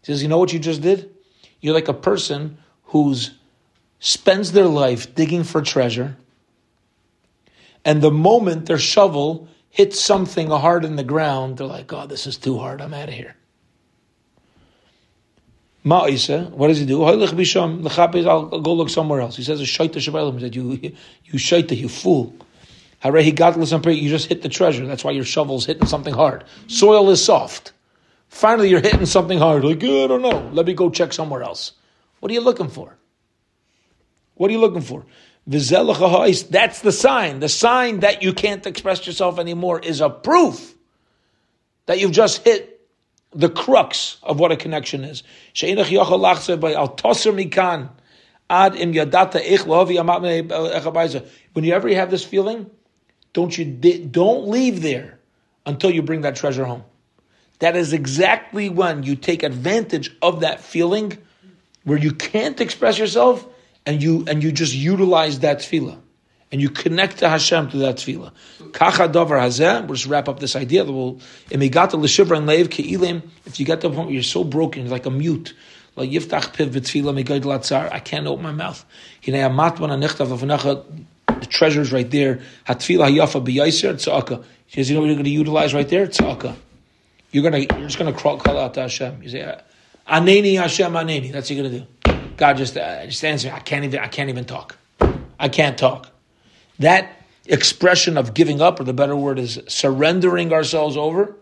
says, 0.03 0.23
You 0.23 0.29
know 0.29 0.37
what 0.37 0.53
you 0.53 0.59
just 0.59 0.81
did? 0.81 1.13
You're 1.59 1.73
like 1.73 1.89
a 1.89 1.93
person 1.93 2.57
who's 2.85 3.35
spends 3.99 4.53
their 4.53 4.67
life 4.67 5.13
digging 5.13 5.43
for 5.43 5.61
treasure, 5.61 6.15
and 7.83 8.01
the 8.01 8.11
moment 8.11 8.65
their 8.65 8.77
shovel 8.77 9.49
hits 9.69 9.99
something 9.99 10.49
hard 10.49 10.85
in 10.85 10.95
the 10.95 11.03
ground, 11.03 11.57
they're 11.57 11.67
like, 11.67 11.91
oh, 11.91 12.07
this 12.07 12.27
is 12.27 12.37
too 12.37 12.59
hard, 12.59 12.81
I'm 12.81 12.93
out 12.93 13.09
of 13.09 13.15
here. 13.15 13.35
Ma'isa, 15.85 16.49
what 16.51 16.69
does 16.69 16.79
he 16.79 16.85
do? 16.85 17.03
I'll 17.03 17.17
go 18.61 18.73
look 18.73 18.89
somewhere 18.89 19.19
else. 19.19 19.35
He 19.35 19.43
says, 19.43 19.59
a 19.59 19.65
shaita 19.65 19.95
shabayim, 19.95 20.39
that 20.39 20.55
you, 20.55 20.79
you 21.25 21.33
shaita, 21.33 21.75
you 21.75 21.89
fool. 21.89 22.33
He 23.01 23.31
got 23.33 23.57
you 23.57 24.09
just 24.09 24.27
hit 24.27 24.41
the 24.41 24.49
treasure. 24.49 24.85
That's 24.85 25.03
why 25.03 25.11
your 25.11 25.25
shovel's 25.25 25.65
hitting 25.65 25.85
something 25.87 26.13
hard. 26.13 26.45
Soil 26.67 27.09
is 27.09 27.21
soft. 27.21 27.73
Finally, 28.29 28.69
you're 28.69 28.79
hitting 28.79 29.05
something 29.05 29.37
hard. 29.37 29.65
Like, 29.65 29.83
I 29.83 30.07
don't 30.07 30.21
know. 30.21 30.49
Let 30.53 30.65
me 30.65 30.73
go 30.73 30.89
check 30.89 31.11
somewhere 31.11 31.43
else. 31.43 31.73
What 32.21 32.31
are 32.31 32.33
you 32.33 32.39
looking 32.39 32.69
for? 32.69 32.95
What 34.35 34.49
are 34.49 34.53
you 34.53 34.59
looking 34.59 34.81
for? 34.81 35.05
That's 35.45 35.69
the 35.69 36.91
sign. 36.97 37.41
The 37.41 37.49
sign 37.49 37.99
that 37.99 38.23
you 38.23 38.31
can't 38.31 38.65
express 38.65 39.05
yourself 39.05 39.37
anymore 39.37 39.81
is 39.81 39.99
a 39.99 40.09
proof 40.09 40.73
that 41.87 41.99
you've 41.99 42.13
just 42.13 42.43
hit 42.45 42.72
the 43.35 43.49
crux 43.49 44.17
of 44.23 44.39
what 44.39 44.51
a 44.51 44.57
connection 44.57 45.03
is. 45.03 45.23
When 51.53 51.63
you 51.63 51.73
ever 51.73 51.89
have 51.89 52.11
this 52.11 52.23
feeling, 52.23 52.69
don't 53.33 53.57
you 53.57 53.65
don't 53.65 54.47
leave 54.47 54.81
there 54.81 55.19
until 55.65 55.91
you 55.91 56.01
bring 56.01 56.21
that 56.21 56.35
treasure 56.35 56.65
home. 56.65 56.83
That 57.59 57.75
is 57.75 57.93
exactly 57.93 58.69
when 58.69 59.03
you 59.03 59.15
take 59.15 59.43
advantage 59.43 60.15
of 60.21 60.41
that 60.41 60.59
feeling 60.59 61.17
where 61.83 61.97
you 61.97 62.11
can't 62.11 62.59
express 62.59 62.97
yourself 62.97 63.47
and 63.85 64.01
you 64.01 64.25
and 64.27 64.43
you 64.43 64.51
just 64.51 64.73
utilize 64.73 65.39
that 65.39 65.59
tefillah. 65.59 65.99
And 66.53 66.61
you 66.61 66.69
connect 66.69 67.17
to 67.17 67.29
Hashem 67.29 67.71
through 67.71 67.79
that 67.79 67.95
tefillah. 67.95 68.31
Kacha 68.73 69.09
davar 69.09 69.41
hazeh. 69.41 69.87
We'll 69.87 69.95
just 69.95 70.05
wrap 70.05 70.29
up 70.29 70.39
this 70.39 70.55
idea. 70.55 70.85
We'll, 70.85 71.19
and 71.51 71.59
l'shivra 71.59 72.37
and 72.37 72.47
leiv 72.47 72.69
ke'ilim. 72.69 73.23
If 73.47 73.59
you 73.59 73.65
get 73.65 73.81
to 73.81 73.89
the 73.89 73.95
point 73.95 74.09
where 74.09 74.13
you're 74.13 74.21
so 74.21 74.43
broken, 74.43 74.87
like 74.87 75.07
a 75.07 75.09
mute, 75.09 75.55
like 75.95 76.11
yiftach 76.11 76.53
piv 76.53 76.69
v'tefillah 76.69 77.23
megayd 77.23 77.41
latzar. 77.41 77.91
I 77.91 77.97
can't 77.97 78.27
open 78.27 78.43
my 78.43 78.51
mouth. 78.51 78.85
Hinei 79.23 79.49
amatvan 79.49 79.89
anichtav 79.89 80.27
avnecha. 80.27 80.85
The 81.39 81.47
treasure's 81.47 81.91
right 81.91 82.11
there. 82.11 82.43
Hatfila 82.67 83.09
hayafa 83.09 83.43
b'yaiser 83.43 83.95
tzaka. 83.95 84.43
He 84.67 84.75
says, 84.75 84.91
you 84.91 84.95
know 84.95 85.01
what 85.01 85.07
you're 85.07 85.15
going 85.15 85.25
to 85.25 85.31
utilize 85.31 85.73
right 85.73 85.89
there? 85.89 86.05
Tzaka. 86.05 86.55
You're 87.31 87.49
going 87.49 87.67
to, 87.67 87.75
you're 87.79 87.87
just 87.87 87.97
going 87.97 88.13
to 88.13 88.19
crawl, 88.19 88.37
call 88.37 88.59
out 88.59 88.75
to 88.75 88.81
Hashem. 88.81 89.23
You 89.23 89.29
say, 89.29 89.59
Aneni 90.07 90.59
Hashem 90.59 90.93
Aneni. 90.93 91.31
That's 91.31 91.49
what 91.49 91.57
you're 91.57 91.67
going 91.67 91.87
to 92.03 92.13
do. 92.13 92.35
God 92.37 92.57
just, 92.57 92.77
uh, 92.77 93.07
just 93.07 93.25
answers 93.25 93.49
me. 93.51 93.57
I 93.57 93.59
can't 93.59 93.85
even, 93.85 93.99
I 94.01 94.07
can't 94.07 94.29
even 94.29 94.45
talk. 94.45 94.77
I 95.39 95.49
can't 95.49 95.79
talk. 95.79 96.11
That 96.79 97.23
expression 97.45 98.17
of 98.17 98.33
giving 98.33 98.61
up, 98.61 98.79
or 98.79 98.83
the 98.83 98.93
better 98.93 99.15
word 99.15 99.39
is 99.39 99.59
surrendering 99.67 100.53
ourselves 100.53 100.97
over. 100.97 101.35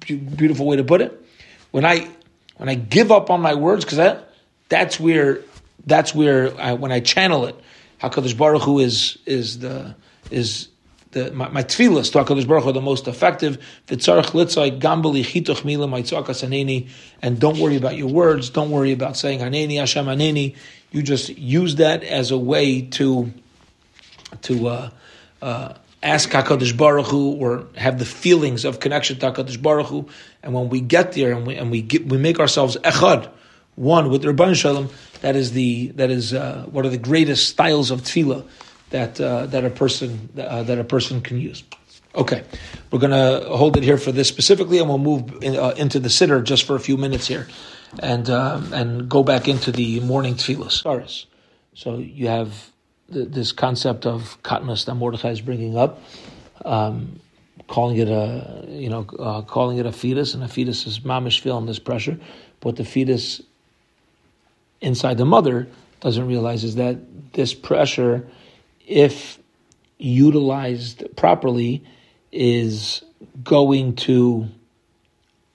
Beautiful 0.00 0.66
way 0.66 0.76
to 0.76 0.84
put 0.84 1.00
it. 1.00 1.24
When 1.70 1.84
I 1.84 2.08
when 2.56 2.68
I 2.68 2.74
give 2.74 3.10
up 3.10 3.30
on 3.30 3.40
my 3.40 3.54
words, 3.54 3.84
because 3.84 3.98
that 3.98 4.34
that's 4.68 5.00
where 5.00 5.40
that's 5.86 6.14
where 6.14 6.58
I, 6.60 6.74
when 6.74 6.92
I 6.92 7.00
channel 7.00 7.46
it, 7.46 7.56
Hakadosh 8.02 8.36
Baruch 8.36 8.62
Hu 8.62 8.78
is 8.80 9.18
is 9.26 9.60
the 9.60 9.94
is 10.30 10.68
the 11.12 11.30
my, 11.32 11.48
my 11.48 11.62
tefillas 11.62 12.12
to 12.12 12.18
Hakadosh 12.18 12.46
Baruch 12.46 12.64
Hu 12.64 12.72
the 12.72 12.80
most 12.80 13.08
effective. 13.08 13.58
Gambali 13.86 15.28
and 17.22 17.40
don't 17.40 17.58
worry 17.58 17.76
about 17.76 17.96
your 17.96 18.08
words. 18.08 18.50
Don't 18.50 18.70
worry 18.70 18.92
about 18.92 19.16
saying 19.16 19.40
haneni 19.40 19.76
Hashem 19.76 20.06
haneni. 20.06 20.56
You 20.90 21.02
just 21.02 21.28
use 21.30 21.76
that 21.76 22.02
as 22.02 22.30
a 22.30 22.38
way 22.38 22.82
to 22.82 23.32
to 24.42 24.68
uh, 24.68 24.90
uh, 25.42 25.74
ask 26.02 26.30
Hakadosh 26.30 26.76
Baruch 26.76 27.06
Hu 27.06 27.34
or 27.34 27.66
have 27.76 27.98
the 27.98 28.04
feelings 28.04 28.64
of 28.64 28.80
connection 28.80 29.18
to 29.18 29.30
Hakadosh 29.30 29.60
Baruch 29.60 29.86
Hu. 29.86 30.08
And 30.42 30.54
when 30.54 30.68
we 30.68 30.80
get 30.80 31.12
there 31.12 31.32
and 31.32 31.46
we 31.46 31.56
and 31.56 31.70
we 31.70 31.82
get, 31.82 32.06
we 32.06 32.18
make 32.18 32.40
ourselves 32.40 32.76
echad, 32.78 33.30
one 33.76 34.10
with 34.10 34.24
Ribbono 34.24 34.54
Shel 34.54 34.76
Olam, 34.76 34.92
that 35.20 35.36
is 35.36 35.52
the 35.52 35.88
that 35.88 36.10
is 36.10 36.34
uh, 36.34 36.66
one 36.70 36.84
of 36.84 36.92
the 36.92 36.98
greatest 36.98 37.48
styles 37.48 37.90
of 37.90 38.02
tefillah 38.02 38.46
that 38.90 39.20
uh, 39.20 39.46
that 39.46 39.64
a 39.64 39.70
person 39.70 40.28
uh, 40.38 40.62
that 40.64 40.78
a 40.78 40.84
person 40.84 41.20
can 41.20 41.40
use. 41.40 41.62
Okay, 42.12 42.42
we're 42.90 42.98
going 42.98 43.12
to 43.12 43.48
hold 43.50 43.76
it 43.76 43.84
here 43.84 43.96
for 43.96 44.10
this 44.10 44.26
specifically, 44.26 44.78
and 44.80 44.88
we'll 44.88 44.98
move 44.98 45.44
in, 45.44 45.56
uh, 45.56 45.74
into 45.76 46.00
the 46.00 46.10
sitter 46.10 46.42
just 46.42 46.64
for 46.64 46.74
a 46.74 46.80
few 46.80 46.96
minutes 46.96 47.28
here, 47.28 47.46
and 48.00 48.28
uh, 48.28 48.60
and 48.72 49.08
go 49.08 49.22
back 49.22 49.46
into 49.46 49.70
the 49.70 50.00
morning 50.00 50.34
tefillas. 50.34 51.26
So 51.74 51.98
you 51.98 52.26
have 52.26 52.69
this 53.10 53.52
concept 53.52 54.06
of 54.06 54.40
katnus 54.42 54.86
that 54.86 54.94
Mordechai 54.94 55.30
is 55.30 55.40
bringing 55.40 55.76
up, 55.76 56.02
um, 56.64 57.20
calling 57.68 57.96
it 57.96 58.08
a 58.08 58.64
you 58.68 58.88
know 58.88 59.06
uh, 59.18 59.42
calling 59.42 59.78
it 59.78 59.86
a 59.86 59.92
fetus, 59.92 60.34
and 60.34 60.42
a 60.42 60.48
fetus 60.48 60.86
is 60.86 61.00
mamish 61.00 61.40
feeling 61.40 61.66
this 61.66 61.78
pressure, 61.78 62.18
but 62.60 62.76
the 62.76 62.84
fetus 62.84 63.42
inside 64.80 65.18
the 65.18 65.26
mother 65.26 65.68
doesn't 66.00 66.26
realize 66.26 66.64
is 66.64 66.76
that 66.76 67.32
this 67.32 67.52
pressure 67.52 68.26
if 68.86 69.38
utilized 70.00 71.04
properly, 71.16 71.84
is 72.32 73.02
going 73.42 73.94
to 73.96 74.48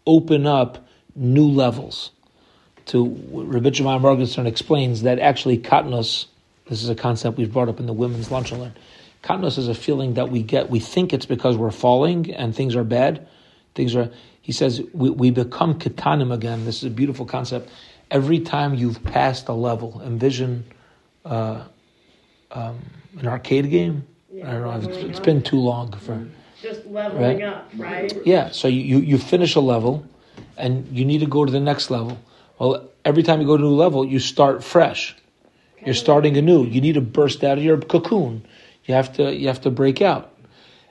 open 0.05 0.45
up 0.45 0.87
new 1.15 1.47
levels. 1.47 2.11
To 2.87 3.05
Rabbi 3.31 3.69
Jemai 3.69 4.45
explains 4.45 5.01
that 5.01 5.19
actually 5.19 5.57
katnus, 5.57 6.27
this 6.67 6.83
is 6.83 6.89
a 6.89 6.95
concept 6.95 7.37
we've 7.37 7.51
brought 7.51 7.69
up 7.69 7.79
in 7.79 7.85
the 7.85 7.93
women's 7.93 8.31
lunch 8.31 8.51
and 8.51 8.61
learn. 8.61 8.73
Katnus 9.23 9.57
is 9.57 9.67
a 9.67 9.75
feeling 9.75 10.15
that 10.15 10.29
we 10.29 10.43
get. 10.43 10.69
We 10.69 10.79
think 10.79 11.13
it's 11.13 11.25
because 11.25 11.57
we're 11.57 11.71
falling 11.71 12.33
and 12.33 12.55
things 12.55 12.75
are 12.75 12.83
bad. 12.83 13.27
Things 13.73 13.95
are. 13.95 14.11
He 14.41 14.51
says 14.51 14.81
we, 14.93 15.09
we 15.09 15.31
become 15.31 15.79
katanim 15.79 16.31
again. 16.31 16.65
This 16.65 16.77
is 16.77 16.83
a 16.83 16.89
beautiful 16.89 17.25
concept. 17.25 17.69
Every 18.11 18.39
time 18.39 18.75
you've 18.75 19.03
passed 19.03 19.47
a 19.47 19.53
level, 19.53 20.01
envision 20.05 20.65
uh, 21.25 21.63
um, 22.51 22.79
an 23.17 23.27
arcade 23.27 23.69
game. 23.71 24.05
Yeah, 24.31 24.49
I 24.49 24.51
don't 24.53 24.83
know. 24.83 24.89
It's, 24.89 24.97
it's 24.97 25.19
been 25.19 25.41
too 25.41 25.59
long 25.59 25.91
for. 25.93 26.27
Just 26.61 26.85
leveling 26.85 27.41
right? 27.41 27.43
up, 27.43 27.71
right? 27.75 28.13
Yeah. 28.25 28.51
So 28.51 28.67
you, 28.67 28.99
you 28.99 29.17
finish 29.17 29.55
a 29.55 29.59
level, 29.59 30.05
and 30.57 30.87
you 30.95 31.05
need 31.05 31.19
to 31.19 31.25
go 31.25 31.45
to 31.45 31.51
the 31.51 31.59
next 31.59 31.89
level. 31.89 32.17
Well, 32.59 32.89
every 33.03 33.23
time 33.23 33.41
you 33.41 33.47
go 33.47 33.57
to 33.57 33.63
a 33.63 33.67
new 33.67 33.75
level, 33.75 34.05
you 34.05 34.19
start 34.19 34.63
fresh. 34.63 35.15
You're 35.85 35.93
starting 35.93 36.35
anew. 36.35 36.65
You 36.65 36.81
need 36.81 36.93
to 36.93 37.01
burst 37.01 37.43
out 37.43 37.57
of 37.57 37.63
your 37.63 37.77
cocoon. 37.77 38.45
You 38.85 38.95
have 38.95 39.13
to 39.13 39.33
you 39.33 39.47
have 39.47 39.61
to 39.61 39.71
break 39.71 40.01
out. 40.01 40.35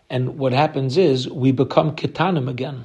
And 0.09 0.39
what 0.39 0.53
happens 0.53 0.97
is 0.97 1.29
we 1.29 1.53
become 1.53 1.97
kitanim 1.97 2.49
again. 2.49 2.85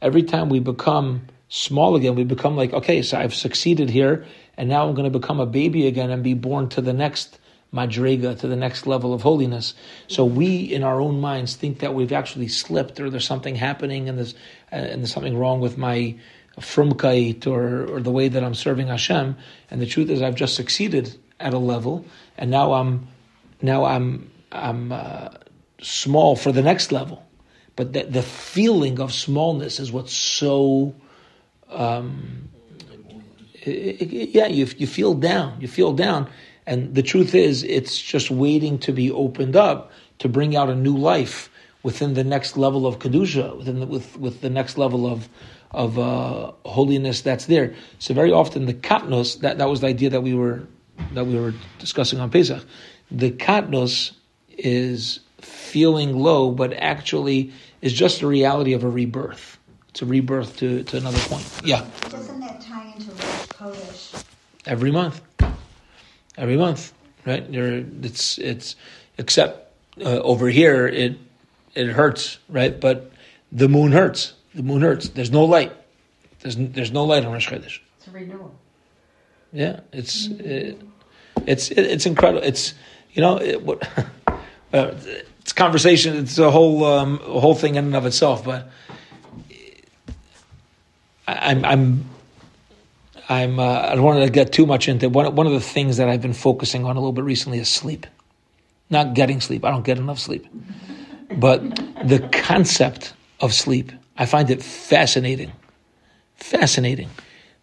Every 0.00 0.22
time 0.22 0.48
we 0.48 0.60
become 0.60 1.22
small 1.48 1.96
again, 1.96 2.14
we 2.14 2.24
become 2.24 2.56
like, 2.56 2.72
okay, 2.72 3.02
so 3.02 3.18
I've 3.18 3.34
succeeded 3.34 3.90
here, 3.90 4.24
and 4.56 4.68
now 4.68 4.86
I'm 4.86 4.94
going 4.94 5.10
to 5.10 5.18
become 5.18 5.40
a 5.40 5.46
baby 5.46 5.86
again 5.86 6.10
and 6.10 6.22
be 6.22 6.34
born 6.34 6.68
to 6.70 6.80
the 6.80 6.92
next 6.92 7.38
madrega 7.74 8.38
to 8.38 8.46
the 8.46 8.56
next 8.56 8.86
level 8.86 9.14
of 9.14 9.22
holiness. 9.22 9.74
So 10.06 10.24
we, 10.24 10.56
in 10.56 10.82
our 10.82 11.00
own 11.00 11.20
minds, 11.20 11.56
think 11.56 11.78
that 11.78 11.94
we've 11.94 12.12
actually 12.12 12.48
slipped, 12.48 13.00
or 13.00 13.10
there's 13.10 13.26
something 13.26 13.56
happening, 13.56 14.08
and 14.08 14.18
there's 14.18 14.34
and 14.70 15.00
there's 15.00 15.12
something 15.12 15.36
wrong 15.36 15.60
with 15.60 15.78
my 15.78 16.16
frumkeit 16.60 17.46
or 17.46 17.86
or 17.92 18.00
the 18.00 18.12
way 18.12 18.28
that 18.28 18.44
I'm 18.44 18.54
serving 18.54 18.88
Hashem. 18.88 19.36
And 19.70 19.80
the 19.80 19.86
truth 19.86 20.10
is, 20.10 20.22
I've 20.22 20.34
just 20.34 20.54
succeeded 20.54 21.16
at 21.42 21.54
a 21.54 21.58
level, 21.58 22.04
and 22.38 22.50
now 22.50 22.72
I'm 22.72 23.06
now 23.60 23.84
I'm 23.84 24.30
I'm 24.50 24.92
uh, 24.92 25.28
small 25.80 26.36
for 26.36 26.52
the 26.52 26.62
next 26.62 26.92
level. 26.92 27.26
But 27.74 27.92
the, 27.94 28.04
the 28.04 28.22
feeling 28.22 29.00
of 29.00 29.12
smallness 29.12 29.80
is 29.80 29.90
what's 29.92 30.12
so. 30.12 30.94
Um, 31.70 32.48
yeah, 33.64 34.46
you 34.46 34.66
you 34.76 34.86
feel 34.86 35.14
down. 35.14 35.60
You 35.60 35.68
feel 35.68 35.92
down, 35.92 36.28
and 36.66 36.94
the 36.94 37.02
truth 37.02 37.34
is, 37.34 37.62
it's 37.62 38.00
just 38.00 38.30
waiting 38.30 38.78
to 38.80 38.92
be 38.92 39.10
opened 39.10 39.56
up 39.56 39.90
to 40.18 40.28
bring 40.28 40.56
out 40.56 40.68
a 40.68 40.74
new 40.74 40.96
life 40.96 41.48
within 41.82 42.14
the 42.14 42.24
next 42.24 42.56
level 42.56 42.86
of 42.86 42.98
kedusha, 42.98 43.56
within 43.56 43.80
the, 43.80 43.86
with 43.86 44.18
with 44.18 44.40
the 44.40 44.50
next 44.50 44.76
level 44.78 45.06
of 45.06 45.28
of 45.70 45.98
uh, 45.98 46.52
holiness 46.66 47.22
that's 47.22 47.46
there. 47.46 47.74
So 47.98 48.14
very 48.14 48.32
often 48.32 48.66
the 48.66 48.74
katnos 48.74 49.40
that 49.40 49.58
that 49.58 49.68
was 49.68 49.80
the 49.80 49.86
idea 49.86 50.10
that 50.10 50.22
we 50.22 50.34
were 50.34 50.66
that 51.12 51.26
we 51.26 51.38
were 51.38 51.54
discussing 51.78 52.20
on 52.20 52.30
Pesach. 52.30 52.64
The 53.10 53.30
katnos 53.30 54.12
is 54.50 55.20
feeling 55.40 56.18
low, 56.18 56.50
but 56.50 56.72
actually 56.74 57.52
is 57.80 57.92
just 57.92 58.22
a 58.22 58.26
reality 58.26 58.72
of 58.72 58.84
a 58.84 58.88
rebirth. 58.88 59.58
It's 59.88 60.02
a 60.02 60.06
rebirth 60.06 60.56
to, 60.58 60.82
to 60.84 60.96
another 60.96 61.18
point. 61.20 61.46
Yeah. 61.64 61.84
Doesn't 62.08 62.40
that 62.40 62.60
tie 62.60 62.92
into 62.96 63.10
Rosh 63.10 63.46
Chodesh. 63.48 64.24
every 64.66 64.90
month, 64.90 65.20
every 66.38 66.56
month, 66.56 66.94
right? 67.26 67.48
You're, 67.50 67.84
it's 68.02 68.38
it's 68.38 68.76
except 69.18 69.74
uh, 70.00 70.20
over 70.20 70.48
here 70.48 70.86
it 70.86 71.18
it 71.74 71.88
hurts, 71.88 72.38
right? 72.48 72.80
But 72.80 73.12
the 73.50 73.68
moon 73.68 73.92
hurts. 73.92 74.32
The 74.54 74.62
moon 74.62 74.80
hurts. 74.80 75.10
There's 75.10 75.30
no 75.30 75.44
light. 75.44 75.72
There's 76.40 76.56
there's 76.56 76.92
no 76.92 77.04
light 77.04 77.24
on 77.24 77.32
Rosh 77.32 77.50
Chodesh. 77.50 77.80
It's 77.98 78.06
a 78.06 78.10
renewal. 78.12 78.54
Yeah, 79.52 79.80
it's 79.92 80.28
it, 80.28 80.80
it's 81.46 81.70
it, 81.70 81.78
it's 81.78 82.06
incredible. 82.06 82.42
It's 82.42 82.74
you 83.12 83.20
know 83.20 83.38
it, 83.38 83.62
what 83.62 83.86
uh, 84.72 84.94
it's 85.40 85.52
conversation. 85.52 86.16
It's 86.16 86.38
a 86.38 86.50
whole 86.50 86.84
um, 86.84 87.20
a 87.26 87.40
whole 87.40 87.54
thing 87.54 87.74
in 87.74 87.84
and 87.84 87.96
of 87.96 88.06
itself. 88.06 88.44
But 88.44 88.70
I, 91.28 91.50
I'm 91.50 91.64
I'm 91.64 92.04
I'm 93.28 93.58
uh, 93.58 93.80
I 93.90 93.94
don't 93.94 94.04
want 94.04 94.24
to 94.24 94.30
get 94.30 94.52
too 94.52 94.64
much 94.64 94.88
into 94.88 95.06
it. 95.06 95.12
one 95.12 95.34
one 95.34 95.46
of 95.46 95.52
the 95.52 95.60
things 95.60 95.98
that 95.98 96.08
I've 96.08 96.22
been 96.22 96.32
focusing 96.32 96.86
on 96.86 96.96
a 96.96 97.00
little 97.00 97.12
bit 97.12 97.24
recently 97.24 97.58
is 97.58 97.68
sleep. 97.68 98.06
Not 98.88 99.14
getting 99.14 99.40
sleep. 99.40 99.64
I 99.64 99.70
don't 99.70 99.84
get 99.84 99.98
enough 99.98 100.18
sleep. 100.18 100.46
But 101.36 101.62
the 102.06 102.26
concept 102.32 103.14
of 103.40 103.54
sleep, 103.54 103.90
I 104.18 104.26
find 104.26 104.50
it 104.50 104.62
fascinating. 104.62 105.52
Fascinating 106.36 107.08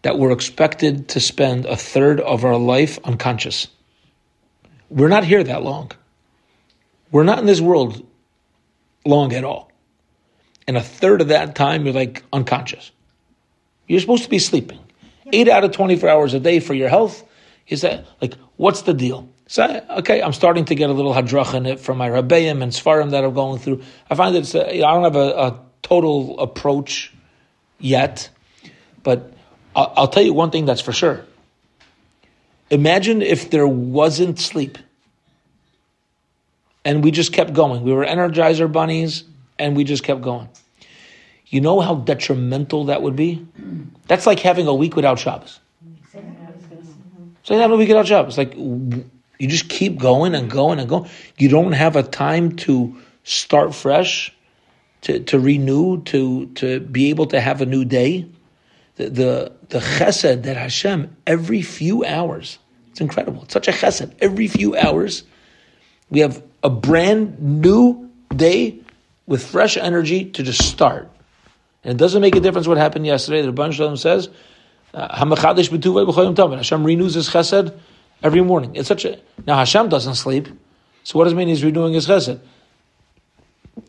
that 0.01 0.17
we're 0.17 0.31
expected 0.31 1.09
to 1.09 1.19
spend 1.19 1.65
a 1.65 1.75
third 1.75 2.19
of 2.19 2.45
our 2.45 2.57
life 2.57 2.99
unconscious. 3.03 3.67
We're 4.89 5.09
not 5.09 5.23
here 5.23 5.43
that 5.43 5.63
long. 5.63 5.91
We're 7.11 7.23
not 7.23 7.39
in 7.39 7.45
this 7.45 7.61
world 7.61 8.05
long 9.05 9.33
at 9.33 9.43
all. 9.43 9.71
And 10.67 10.77
a 10.77 10.81
third 10.81 11.21
of 11.21 11.29
that 11.29 11.55
time, 11.55 11.85
you're 11.85 11.93
like 11.93 12.23
unconscious. 12.31 12.91
You're 13.87 13.99
supposed 13.99 14.23
to 14.23 14.29
be 14.29 14.39
sleeping. 14.39 14.79
Eight 15.33 15.47
out 15.47 15.63
of 15.63 15.71
24 15.71 16.09
hours 16.09 16.33
a 16.33 16.39
day 16.39 16.59
for 16.59 16.73
your 16.73 16.89
health. 16.89 17.23
Is 17.67 17.81
that 17.81 18.05
like, 18.21 18.35
what's 18.55 18.83
the 18.83 18.93
deal? 18.93 19.29
So, 19.47 19.83
okay, 19.97 20.21
I'm 20.21 20.33
starting 20.33 20.65
to 20.65 20.75
get 20.75 20.91
a 20.91 20.93
little 20.93 21.13
hadrach 21.13 21.55
in 21.55 21.65
it 21.65 21.79
from 21.79 21.97
my 21.97 22.07
rabbeim 22.07 22.61
and 22.61 22.71
svarim 22.71 23.11
that 23.11 23.23
I'm 23.23 23.33
going 23.33 23.59
through. 23.59 23.81
I 24.09 24.15
find 24.15 24.35
that 24.35 24.41
it's, 24.41 24.53
a, 24.53 24.83
I 24.83 24.93
don't 24.93 25.03
have 25.03 25.15
a, 25.15 25.19
a 25.19 25.59
total 25.81 26.39
approach 26.39 27.11
yet, 27.79 28.29
but 29.01 29.33
I'll, 29.79 29.93
I'll 29.95 30.07
tell 30.09 30.23
you 30.23 30.33
one 30.33 30.51
thing 30.51 30.65
that's 30.65 30.81
for 30.81 30.91
sure. 30.91 31.23
Imagine 32.69 33.21
if 33.21 33.49
there 33.49 33.65
wasn't 33.65 34.37
sleep 34.37 34.77
and 36.83 37.01
we 37.01 37.11
just 37.11 37.31
kept 37.31 37.53
going. 37.53 37.83
We 37.83 37.93
were 37.93 38.05
energizer 38.05 38.69
bunnies 38.69 39.23
and 39.57 39.77
we 39.77 39.85
just 39.85 40.03
kept 40.03 40.21
going. 40.21 40.49
You 41.47 41.61
know 41.61 41.79
how 41.79 41.95
detrimental 41.95 42.85
that 42.85 43.01
would 43.01 43.15
be? 43.15 43.47
That's 44.07 44.27
like 44.27 44.39
having 44.41 44.67
a 44.67 44.73
week 44.73 44.97
without 44.97 45.17
Shabbos. 45.17 45.61
So 47.43 47.53
you 47.53 47.61
having 47.61 47.75
a 47.75 47.77
week 47.77 47.87
without 47.87 48.05
Shabbos. 48.05 48.37
Like 48.37 48.55
you 48.55 49.47
just 49.47 49.69
keep 49.69 49.97
going 49.97 50.35
and 50.35 50.51
going 50.51 50.79
and 50.79 50.89
going. 50.89 51.09
You 51.37 51.47
don't 51.47 51.71
have 51.71 51.95
a 51.95 52.03
time 52.03 52.57
to 52.57 52.97
start 53.23 53.73
fresh, 53.73 54.35
to, 55.03 55.21
to 55.21 55.39
renew, 55.39 56.01
to 56.03 56.47
to 56.55 56.81
be 56.81 57.09
able 57.09 57.27
to 57.27 57.39
have 57.39 57.61
a 57.61 57.65
new 57.65 57.85
day. 57.85 58.27
The, 58.97 59.09
the 59.09 59.58
the 59.69 59.79
chesed 59.79 60.43
that 60.43 60.57
Hashem 60.57 61.15
every 61.25 61.61
few 61.61 62.03
hours. 62.03 62.59
It's 62.91 63.01
incredible. 63.01 63.43
It's 63.43 63.53
such 63.53 63.67
a 63.67 63.71
chesed. 63.71 64.13
Every 64.19 64.47
few 64.47 64.75
hours, 64.75 65.23
we 66.09 66.19
have 66.19 66.43
a 66.63 66.69
brand 66.69 67.39
new 67.39 68.09
day 68.35 68.79
with 69.25 69.45
fresh 69.45 69.77
energy 69.77 70.25
to 70.25 70.43
just 70.43 70.67
start. 70.67 71.09
And 71.83 71.93
it 71.93 71.97
doesn't 71.97 72.21
make 72.21 72.35
a 72.35 72.39
difference 72.39 72.67
what 72.67 72.77
happened 72.77 73.05
yesterday. 73.05 73.41
The 73.41 73.49
Rebbe 73.49 73.71
Shalom 73.71 73.95
says, 73.95 74.29
Hashem 74.93 76.83
renews 76.83 77.13
his 77.13 77.29
chesed 77.29 77.77
every 78.23 78.41
morning. 78.41 78.75
It's 78.75 78.87
such 78.87 79.05
a 79.05 79.19
now 79.45 79.57
Hashem 79.57 79.89
doesn't 79.89 80.15
sleep, 80.15 80.47
so 81.03 81.17
what 81.17 81.25
does 81.25 81.33
it 81.33 81.35
mean 81.35 81.47
he's 81.47 81.63
renewing 81.63 81.93
his 81.93 82.07
chesed? 82.07 82.39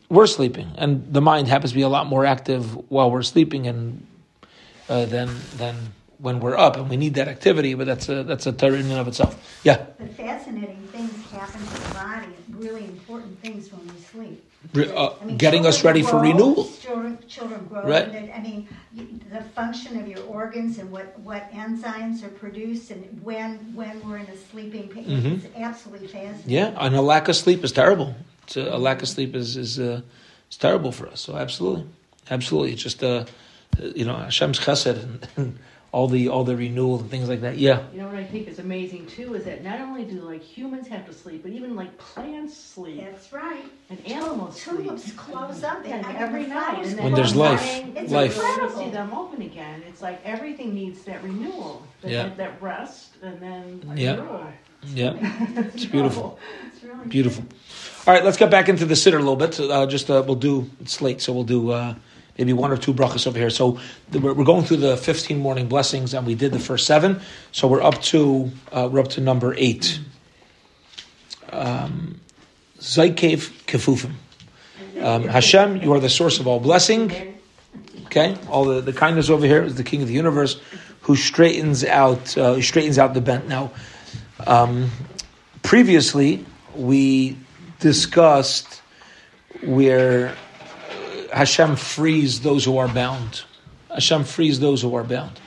We're 0.09 0.27
sleeping, 0.27 0.71
and 0.77 1.11
the 1.11 1.21
mind 1.21 1.47
happens 1.47 1.71
to 1.71 1.75
be 1.75 1.81
a 1.81 1.89
lot 1.89 2.05
more 2.05 2.25
active 2.25 2.89
while 2.89 3.09
we're 3.09 3.23
sleeping, 3.23 3.67
and 3.67 4.05
uh, 4.91 5.05
than 5.05 5.29
than 5.57 5.75
when 6.19 6.39
we're 6.39 6.57
up, 6.57 6.75
and 6.77 6.89
we 6.89 6.97
need 6.97 7.13
that 7.15 7.27
activity. 7.27 7.73
But 7.73 7.87
that's 7.87 8.09
a 8.09 8.23
that's 8.23 8.45
a 8.45 8.51
Torah 8.51 8.75
in 8.75 8.91
and 8.91 8.99
of 8.99 9.07
itself. 9.07 9.33
Yeah. 9.63 9.77
The 9.99 10.07
fascinating 10.07 10.83
things 10.91 11.15
happen 11.31 11.61
to 11.61 11.77
the 11.87 11.93
body, 11.95 12.27
really 12.59 12.85
important 12.87 13.39
things 13.41 13.71
when 13.71 13.83
we 13.87 14.01
sleep. 14.11 14.43
Uh, 14.75 15.15
I 15.19 15.25
mean, 15.25 15.37
getting 15.37 15.65
us 15.65 15.83
ready 15.83 16.03
for 16.03 16.17
renewal. 16.19 16.65
Children, 16.65 17.17
children 17.27 17.61
grow. 17.65 17.89
Right. 17.89 18.09
I 18.35 18.39
mean, 18.41 18.67
the 19.33 19.43
function 19.55 19.99
of 19.99 20.07
your 20.07 20.23
organs 20.25 20.77
and 20.77 20.91
what, 20.91 21.17
what 21.19 21.43
enzymes 21.53 22.23
are 22.23 22.29
produced 22.43 22.91
and 22.91 23.03
when 23.23 23.51
when 23.73 23.89
we're 24.03 24.17
in 24.17 24.27
a 24.27 24.35
sleeping 24.35 24.87
phase 24.89 25.07
Mhm. 25.07 25.37
is 25.39 25.45
absolutely 25.63 26.07
fascinating. 26.07 26.51
Yeah, 26.51 26.73
and 26.85 26.95
a 26.95 27.01
lack 27.01 27.27
of 27.29 27.35
sleep 27.35 27.63
is 27.63 27.71
terrible. 27.71 28.15
It's 28.43 28.57
a, 28.57 28.75
a 28.75 28.79
lack 28.87 29.01
of 29.01 29.07
sleep 29.07 29.35
is 29.35 29.55
is, 29.57 29.79
uh, 29.79 30.01
is 30.51 30.57
terrible 30.57 30.91
for 30.91 31.07
us. 31.07 31.21
So 31.21 31.35
absolutely, 31.35 31.85
absolutely, 32.29 32.73
it's 32.73 32.83
just 32.83 33.03
uh, 33.03 33.25
you 33.95 34.05
know 34.05 34.15
Hashem's 34.15 34.59
chesed 34.59 35.01
and, 35.03 35.27
and 35.37 35.59
all 35.91 36.07
the 36.07 36.29
all 36.29 36.43
the 36.45 36.55
renewal 36.55 36.99
and 36.99 37.09
things 37.09 37.27
like 37.27 37.41
that. 37.41 37.57
Yeah, 37.57 37.83
You 37.93 37.99
know 38.01 38.07
what 38.07 38.15
I 38.15 38.23
think 38.23 38.47
is 38.47 38.59
amazing 38.59 39.07
too 39.07 39.33
is 39.35 39.43
that 39.43 39.61
not 39.63 39.81
only 39.81 40.05
do 40.05 40.21
like 40.21 40.41
humans 40.41 40.87
have 40.87 41.05
to 41.07 41.13
sleep, 41.13 41.43
but 41.43 41.51
even 41.51 41.75
like 41.75 41.97
plants 41.97 42.55
sleep 42.55 43.01
That's 43.03 43.33
right. 43.33 43.65
and 43.89 43.99
animals 44.07 44.61
sleep. 44.61 44.85
Tulips 44.85 45.11
close 45.13 45.63
up 45.63 45.85
Yeah, 45.85 45.95
and 45.97 46.17
every 46.17 46.45
night. 46.47 46.85
And 46.85 46.97
then 46.97 47.03
When 47.03 47.13
there's 47.13 47.33
in 47.33 47.39
life, 47.39 47.65
morning, 47.65 47.97
It's 47.97 48.11
life. 48.11 48.37
when 48.37 48.45
you 48.45 48.51
incredible. 48.53 48.83
see 48.85 48.89
them 48.91 49.13
open 49.13 49.41
again. 49.41 49.83
It's 49.89 50.01
like 50.01 50.21
everything 50.23 50.73
needs 50.73 51.03
that 51.03 51.21
renewal, 51.23 51.85
that, 52.01 52.11
Yeah. 52.11 52.23
that, 52.23 52.37
that 52.37 52.61
rest, 52.61 53.15
and 53.21 53.39
then 53.41 53.83
a 53.91 53.95
Yeah. 53.99 54.11
renewal. 54.15 54.45
yeah, 54.95 55.13
it's 55.75 55.85
beautiful, 55.97 56.39
It's 56.73 56.83
really 56.85 57.07
beautiful. 57.09 57.43
All 58.07 58.13
right, 58.13 58.23
let's 58.23 58.37
get 58.37 58.49
back 58.49 58.69
into 58.69 58.85
the 58.85 58.95
sitter 58.95 59.17
a 59.17 59.19
little 59.19 59.35
bit. 59.35 59.59
Uh, 59.59 59.85
just 59.87 60.09
uh, 60.09 60.23
we'll 60.25 60.35
do 60.37 60.69
it's 60.79 61.01
late, 61.01 61.21
so 61.21 61.33
we'll 61.33 61.43
do 61.43 61.71
uh, 61.71 61.95
maybe 62.41 62.53
one 62.53 62.71
or 62.71 62.77
two 62.77 62.91
brachas 62.91 63.27
over 63.27 63.37
here. 63.37 63.51
So 63.51 63.77
we're, 64.11 64.33
going 64.43 64.65
through 64.65 64.77
the 64.77 64.97
fifteen 64.97 65.37
morning 65.37 65.67
blessings, 65.67 66.15
and 66.15 66.25
we 66.25 66.33
did 66.33 66.51
the 66.51 66.59
first 66.59 66.87
seven. 66.87 67.21
So 67.51 67.67
we're 67.67 67.83
up 67.83 68.01
to 68.13 68.51
uh, 68.71 68.89
we're 68.91 69.01
up 69.01 69.09
to 69.09 69.21
number 69.21 69.53
eight. 69.57 69.99
Um, 71.51 72.19
kefufim. 72.79 74.13
Um, 74.99 75.27
Hashem, 75.27 75.83
you 75.83 75.93
are 75.93 75.99
the 75.99 76.09
source 76.09 76.39
of 76.39 76.47
all 76.47 76.59
blessing. 76.59 77.37
Okay, 78.05 78.35
all 78.49 78.65
the, 78.65 78.81
the 78.81 78.93
kindness 78.93 79.29
over 79.29 79.45
here 79.45 79.63
is 79.63 79.75
the 79.75 79.83
King 79.83 80.01
of 80.01 80.07
the 80.07 80.15
universe, 80.15 80.59
who 81.01 81.15
straightens 81.15 81.85
out 81.85 82.35
uh, 82.37 82.59
straightens 82.59 82.97
out 82.97 83.13
the 83.13 83.21
bent. 83.21 83.47
Now, 83.47 83.71
um, 84.47 84.89
previously 85.61 86.43
we 86.75 87.37
discussed 87.79 88.81
where 89.63 90.35
Hashem 91.31 91.75
frees 91.75 92.41
those 92.41 92.65
who 92.65 92.77
are 92.77 92.87
bound. 92.87 93.43
Hashem 93.89 94.23
frees 94.23 94.59
those 94.59 94.81
who 94.81 94.95
are 94.95 95.03
bound, 95.03 95.39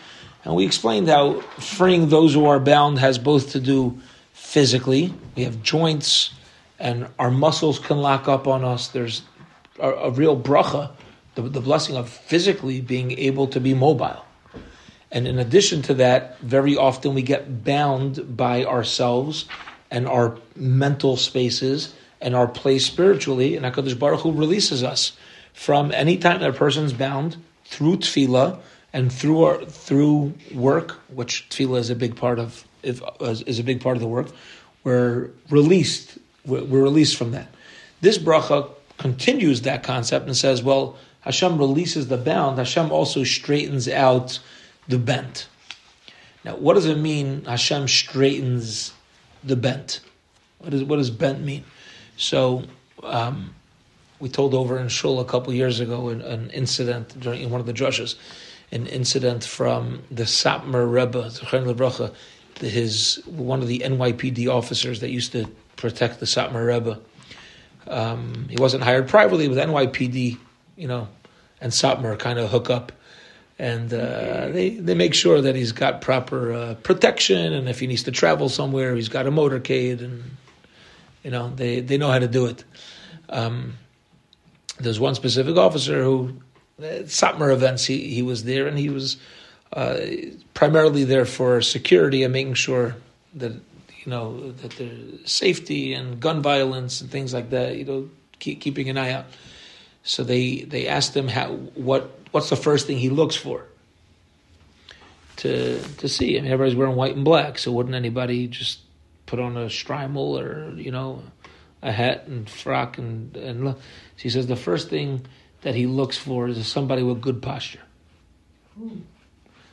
and 0.44 0.55
we 0.55 0.66
explained 0.66 1.09
how 1.09 1.40
freeing 1.59 2.09
those 2.09 2.35
who 2.35 2.47
are 2.47 2.61
bound 2.61 2.99
has 2.99 3.18
both 3.18 3.53
to 3.53 3.61
do 3.61 3.99
physically. 4.33 5.14
We 5.37 5.44
have 5.44 5.62
joints, 5.62 6.31
and 6.79 7.09
our 7.18 7.31
muscles 7.31 7.79
can 7.79 7.99
lock 7.99 8.29
up 8.29 8.47
on 8.47 8.64
us. 8.64 8.88
There's 8.88 9.23
a, 9.79 9.88
a 9.88 10.11
real 10.11 10.38
bracha, 10.38 10.90
the, 11.35 11.42
the 11.42 11.61
blessing 11.61 11.97
of 11.97 12.09
physically 12.09 12.81
being 12.81 13.12
able 13.12 13.47
to 13.49 13.61
be 13.61 13.75
mobile. 13.75 14.25
And 15.11 15.29
in 15.29 15.38
addition 15.38 15.81
to 15.83 15.94
that, 15.94 16.40
very 16.40 16.77
often 16.77 17.14
we 17.14 17.23
get 17.23 17.64
bound 17.64 18.37
by 18.37 18.64
ourselves 18.64 19.47
and 19.90 20.09
our 20.09 20.37
mental 20.57 21.16
spaces 21.16 21.94
and 22.20 22.35
our 22.35 22.49
place 22.49 22.85
spiritually. 22.85 23.55
And 23.55 23.64
HaKadosh 23.64 23.97
Baruch 23.97 24.20
Hu 24.20 24.33
releases 24.33 24.83
us 24.83 25.12
from 25.54 25.90
any 25.92 26.18
time 26.18 26.40
that 26.40 26.50
a 26.50 26.52
person's 26.52 26.92
bound 26.92 27.38
through 27.64 27.96
tefillah 27.96 28.58
and 28.92 29.10
through 29.10 29.44
our, 29.44 29.64
through 29.64 30.34
work, 30.52 31.00
which 31.08 31.48
tefillah 31.48 31.78
is 31.78 31.88
a 31.88 31.96
big 31.96 32.16
part 32.16 32.38
of, 32.38 32.64
if, 32.82 33.00
is 33.20 33.58
a 33.58 33.64
big 33.64 33.80
part 33.80 33.96
of 33.96 34.02
the 34.02 34.08
work. 34.08 34.26
We're 34.82 35.30
released. 35.48 36.18
We're, 36.44 36.64
we're 36.64 36.82
released 36.82 37.16
from 37.16 37.30
that. 37.30 37.48
This 38.02 38.18
bracha 38.18 38.68
continues 38.98 39.62
that 39.62 39.82
concept 39.82 40.26
and 40.26 40.36
says, 40.36 40.62
well, 40.62 40.98
Hashem 41.20 41.56
releases 41.56 42.08
the 42.08 42.18
bound. 42.18 42.58
Hashem 42.58 42.92
also 42.92 43.24
straightens 43.24 43.88
out 43.88 44.38
the 44.86 44.98
bent. 44.98 45.48
Now, 46.44 46.56
what 46.56 46.74
does 46.74 46.84
it 46.84 46.98
mean? 46.98 47.44
Hashem 47.46 47.88
straightens 47.88 48.92
the 49.42 49.56
bent. 49.56 50.00
What 50.58 50.70
does 50.70 50.84
what 50.84 50.96
does 50.96 51.10
bent 51.10 51.40
mean? 51.40 51.64
So, 52.16 52.64
um, 53.02 53.54
we 54.24 54.30
told 54.30 54.54
over 54.54 54.78
in 54.78 54.88
Shul 54.88 55.20
a 55.20 55.24
couple 55.26 55.52
years 55.52 55.80
ago 55.80 56.08
an, 56.08 56.22
an 56.22 56.48
incident 56.48 57.20
during 57.20 57.42
in 57.42 57.50
one 57.50 57.60
of 57.60 57.66
the 57.66 57.74
drushes, 57.74 58.14
an 58.72 58.87
incident 58.87 59.44
from 59.44 60.02
the 60.10 60.22
Satmar 60.22 60.90
Rebbe, 60.90 61.28
Lebracha, 61.28 62.10
his 62.58 63.22
one 63.26 63.60
of 63.60 63.68
the 63.68 63.80
NYPD 63.80 64.48
officers 64.48 65.00
that 65.00 65.10
used 65.10 65.32
to 65.32 65.46
protect 65.76 66.20
the 66.20 66.26
Satmar 66.26 66.66
Rebbe. 66.66 66.98
Um, 67.87 68.46
he 68.48 68.56
wasn't 68.56 68.82
hired 68.82 69.08
privately 69.08 69.46
with 69.46 69.58
NYPD, 69.58 70.38
you 70.76 70.88
know, 70.88 71.06
and 71.60 71.70
Satmar 71.70 72.18
kind 72.18 72.38
of 72.38 72.48
hook 72.48 72.70
up. 72.70 72.92
and 73.58 73.92
uh, 73.92 74.48
they 74.48 74.70
they 74.70 74.94
make 74.94 75.12
sure 75.12 75.42
that 75.42 75.54
he's 75.54 75.72
got 75.72 76.00
proper 76.00 76.50
uh, 76.54 76.74
protection, 76.82 77.52
and 77.52 77.68
if 77.68 77.78
he 77.78 77.87
needs 77.87 78.04
to 78.04 78.10
travel 78.10 78.48
somewhere, 78.48 78.96
he's 78.96 79.10
got 79.10 79.26
a 79.26 79.30
motorcade, 79.30 80.00
and 80.00 80.24
you 81.22 81.30
know 81.30 81.52
they 81.54 81.80
they 81.80 81.98
know 81.98 82.10
how 82.10 82.20
to 82.20 82.28
do 82.28 82.46
it. 82.46 82.64
Um, 83.28 83.74
there's 84.78 85.00
one 85.00 85.14
specific 85.14 85.56
officer 85.56 86.02
who, 86.02 86.34
at 86.78 87.06
Satmar 87.06 87.52
events, 87.52 87.84
he 87.84 88.08
he 88.14 88.22
was 88.22 88.44
there, 88.44 88.66
and 88.66 88.78
he 88.78 88.90
was 88.90 89.16
uh, 89.72 89.98
primarily 90.54 91.04
there 91.04 91.24
for 91.24 91.60
security 91.60 92.22
and 92.22 92.32
making 92.32 92.54
sure 92.54 92.96
that 93.34 93.52
you 93.52 94.10
know 94.10 94.52
that 94.52 94.72
there's 94.72 95.30
safety 95.30 95.94
and 95.94 96.20
gun 96.20 96.42
violence 96.42 97.00
and 97.00 97.10
things 97.10 97.32
like 97.32 97.50
that. 97.50 97.76
You 97.76 97.84
know, 97.84 98.08
keep, 98.38 98.60
keeping 98.60 98.88
an 98.88 98.98
eye 98.98 99.12
out. 99.12 99.26
So 100.02 100.24
they 100.24 100.62
they 100.62 100.87
asked 100.87 101.16
him 101.16 101.28
how 101.28 101.52
what 101.74 102.10
what's 102.32 102.50
the 102.50 102.56
first 102.56 102.87
thing 102.87 102.98
he 102.98 103.10
looks 103.10 103.37
for 103.37 103.66
to 105.37 105.80
to 105.80 106.08
see. 106.08 106.37
I 106.37 106.40
mean, 106.42 106.50
everybody's 106.50 106.76
wearing 106.76 106.96
white 106.96 107.14
and 107.14 107.24
black, 107.24 107.58
so 107.58 107.72
wouldn't 107.72 107.94
anybody 107.94 108.48
just 108.48 108.80
put 109.26 109.38
on 109.38 109.56
a 109.56 109.66
shtreimel 109.66 110.40
or 110.40 110.74
you 110.76 110.90
know 110.90 111.22
a 111.85 111.92
hat 111.92 112.27
and 112.27 112.51
frock 112.51 112.99
and 112.99 113.37
and 113.37 113.64
look? 113.64 113.77
So 114.16 114.23
he 114.23 114.31
says 114.31 114.49
the 114.49 114.57
first 114.57 114.88
thing 114.90 115.25
that 115.62 115.77
he 115.77 115.87
looks 115.87 116.18
for 116.18 116.49
is 116.49 116.66
somebody 116.66 117.05
with 117.05 117.20
good 117.20 117.40
posture. 117.40 117.83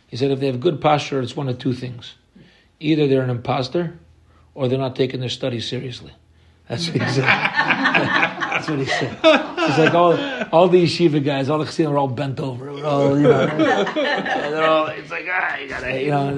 He 0.08 0.18
said 0.18 0.30
if 0.30 0.40
they 0.40 0.46
have 0.48 0.60
good 0.60 0.80
posture, 0.80 1.20
it's 1.22 1.36
one 1.36 1.50
of 1.50 1.58
two 1.58 1.74
things: 1.74 2.16
either 2.80 3.08
they're 3.08 3.24
an 3.24 3.32
imposter 3.32 3.98
or 4.54 4.68
they're 4.68 4.78
not 4.78 4.96
taking 4.96 5.20
their 5.22 5.30
studies 5.30 5.68
seriously. 5.68 6.14
That's 6.68 6.86
said. 6.86 7.78
That's 8.62 8.70
what 8.70 8.80
he 8.80 8.86
said. 8.86 9.10
He's 9.16 9.78
like 9.80 9.94
all 9.94 10.18
all 10.52 10.68
these 10.68 10.92
yeshiva 10.92 11.24
guys, 11.24 11.50
all 11.50 11.58
the 11.58 11.66
chassidim 11.66 11.94
are 11.94 11.98
all 11.98 12.08
bent 12.08 12.40
over. 12.40 12.70
All, 12.70 13.18
you 13.18 13.24
know, 13.24 13.48
they're 13.58 14.66
all. 14.66 14.88
It's 14.88 15.10
like 15.10 15.26
ah, 15.30 15.58
you 15.58 15.68
gotta, 15.68 16.04
you 16.04 16.12
know, 16.12 16.38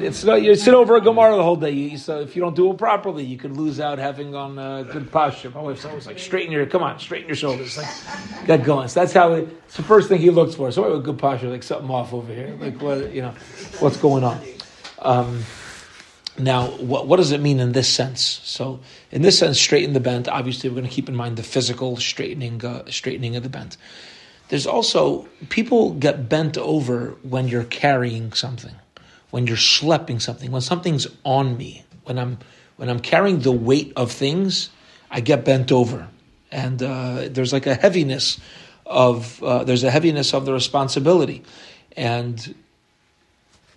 it's 0.00 0.24
not, 0.24 0.40
you 0.40 0.54
sit 0.54 0.72
over 0.72 0.96
a 0.96 1.00
gemara 1.00 1.36
the 1.36 1.42
whole 1.42 1.56
day. 1.56 1.96
So 1.96 2.20
if 2.20 2.34
you 2.34 2.40
don't 2.40 2.56
do 2.56 2.70
it 2.70 2.78
properly, 2.78 3.24
you 3.24 3.36
could 3.36 3.56
lose 3.56 3.80
out 3.80 3.98
having 3.98 4.34
on 4.34 4.58
uh, 4.58 4.84
good 4.84 5.12
posture. 5.12 5.50
My 5.50 5.60
wife's 5.60 5.84
always 5.84 6.06
like, 6.06 6.18
straighten 6.18 6.52
your, 6.52 6.64
come 6.66 6.82
on, 6.82 6.98
straighten 6.98 7.28
your 7.28 7.36
shoulders. 7.36 7.76
Like, 7.76 8.46
get 8.46 8.64
going. 8.64 8.88
So 8.88 9.00
that's 9.00 9.12
how 9.12 9.32
it, 9.32 9.48
it's 9.66 9.76
the 9.76 9.82
first 9.82 10.08
thing 10.08 10.20
he 10.20 10.30
looks 10.30 10.54
for. 10.54 10.70
So 10.72 10.84
I 10.84 10.88
with 10.88 11.04
good 11.04 11.18
posture, 11.18 11.48
like 11.48 11.62
something 11.62 11.90
off 11.90 12.14
over 12.14 12.32
here. 12.32 12.56
Like 12.58 12.80
what, 12.80 13.12
you 13.12 13.22
know, 13.22 13.34
what's 13.80 13.98
going 13.98 14.24
on? 14.24 14.40
Um, 15.00 15.44
now, 16.38 16.68
what, 16.68 17.06
what 17.06 17.16
does 17.16 17.32
it 17.32 17.40
mean 17.40 17.60
in 17.60 17.72
this 17.72 17.88
sense? 17.88 18.40
So, 18.44 18.80
in 19.10 19.22
this 19.22 19.38
sense, 19.38 19.58
straighten 19.58 19.92
the 19.92 20.00
bent. 20.00 20.28
Obviously, 20.28 20.68
we're 20.68 20.76
going 20.76 20.88
to 20.88 20.94
keep 20.94 21.08
in 21.08 21.16
mind 21.16 21.36
the 21.36 21.42
physical 21.42 21.96
straightening, 21.96 22.64
uh, 22.64 22.90
straightening 22.90 23.36
of 23.36 23.42
the 23.42 23.48
bent. 23.48 23.76
There's 24.48 24.66
also 24.66 25.28
people 25.48 25.94
get 25.94 26.28
bent 26.28 26.56
over 26.56 27.16
when 27.22 27.48
you're 27.48 27.64
carrying 27.64 28.32
something, 28.32 28.74
when 29.30 29.46
you're 29.46 29.56
schlepping 29.56 30.20
something, 30.22 30.50
when 30.50 30.62
something's 30.62 31.06
on 31.24 31.56
me, 31.56 31.84
when 32.04 32.18
I'm 32.18 32.38
when 32.76 32.88
I'm 32.88 33.00
carrying 33.00 33.40
the 33.40 33.52
weight 33.52 33.92
of 33.96 34.12
things, 34.12 34.70
I 35.10 35.20
get 35.20 35.44
bent 35.44 35.72
over, 35.72 36.08
and 36.50 36.82
uh, 36.82 37.28
there's 37.28 37.52
like 37.52 37.66
a 37.66 37.74
heaviness 37.74 38.40
of 38.86 39.42
uh, 39.42 39.64
there's 39.64 39.84
a 39.84 39.90
heaviness 39.90 40.32
of 40.32 40.46
the 40.46 40.52
responsibility, 40.52 41.42
and 41.96 42.54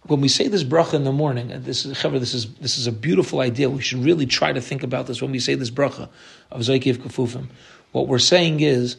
when 0.03 0.19
we 0.19 0.27
say 0.27 0.47
this 0.47 0.63
bracha 0.63 0.95
in 0.95 1.03
the 1.03 1.11
morning, 1.11 1.49
this 1.63 1.85
is 1.85 2.01
this 2.01 2.33
is 2.33 2.53
this 2.55 2.77
is 2.77 2.87
a 2.87 2.91
beautiful 2.91 3.39
idea. 3.39 3.69
We 3.69 3.81
should 3.81 4.03
really 4.03 4.25
try 4.25 4.51
to 4.51 4.61
think 4.61 4.83
about 4.83 5.07
this 5.07 5.21
when 5.21 5.31
we 5.31 5.39
say 5.39 5.55
this 5.55 5.69
bracha 5.69 6.09
of 6.51 6.61
Zaykiv 6.61 6.97
Kafufim. 6.97 7.47
What 7.91 8.07
we're 8.07 8.19
saying 8.19 8.61
is, 8.61 8.97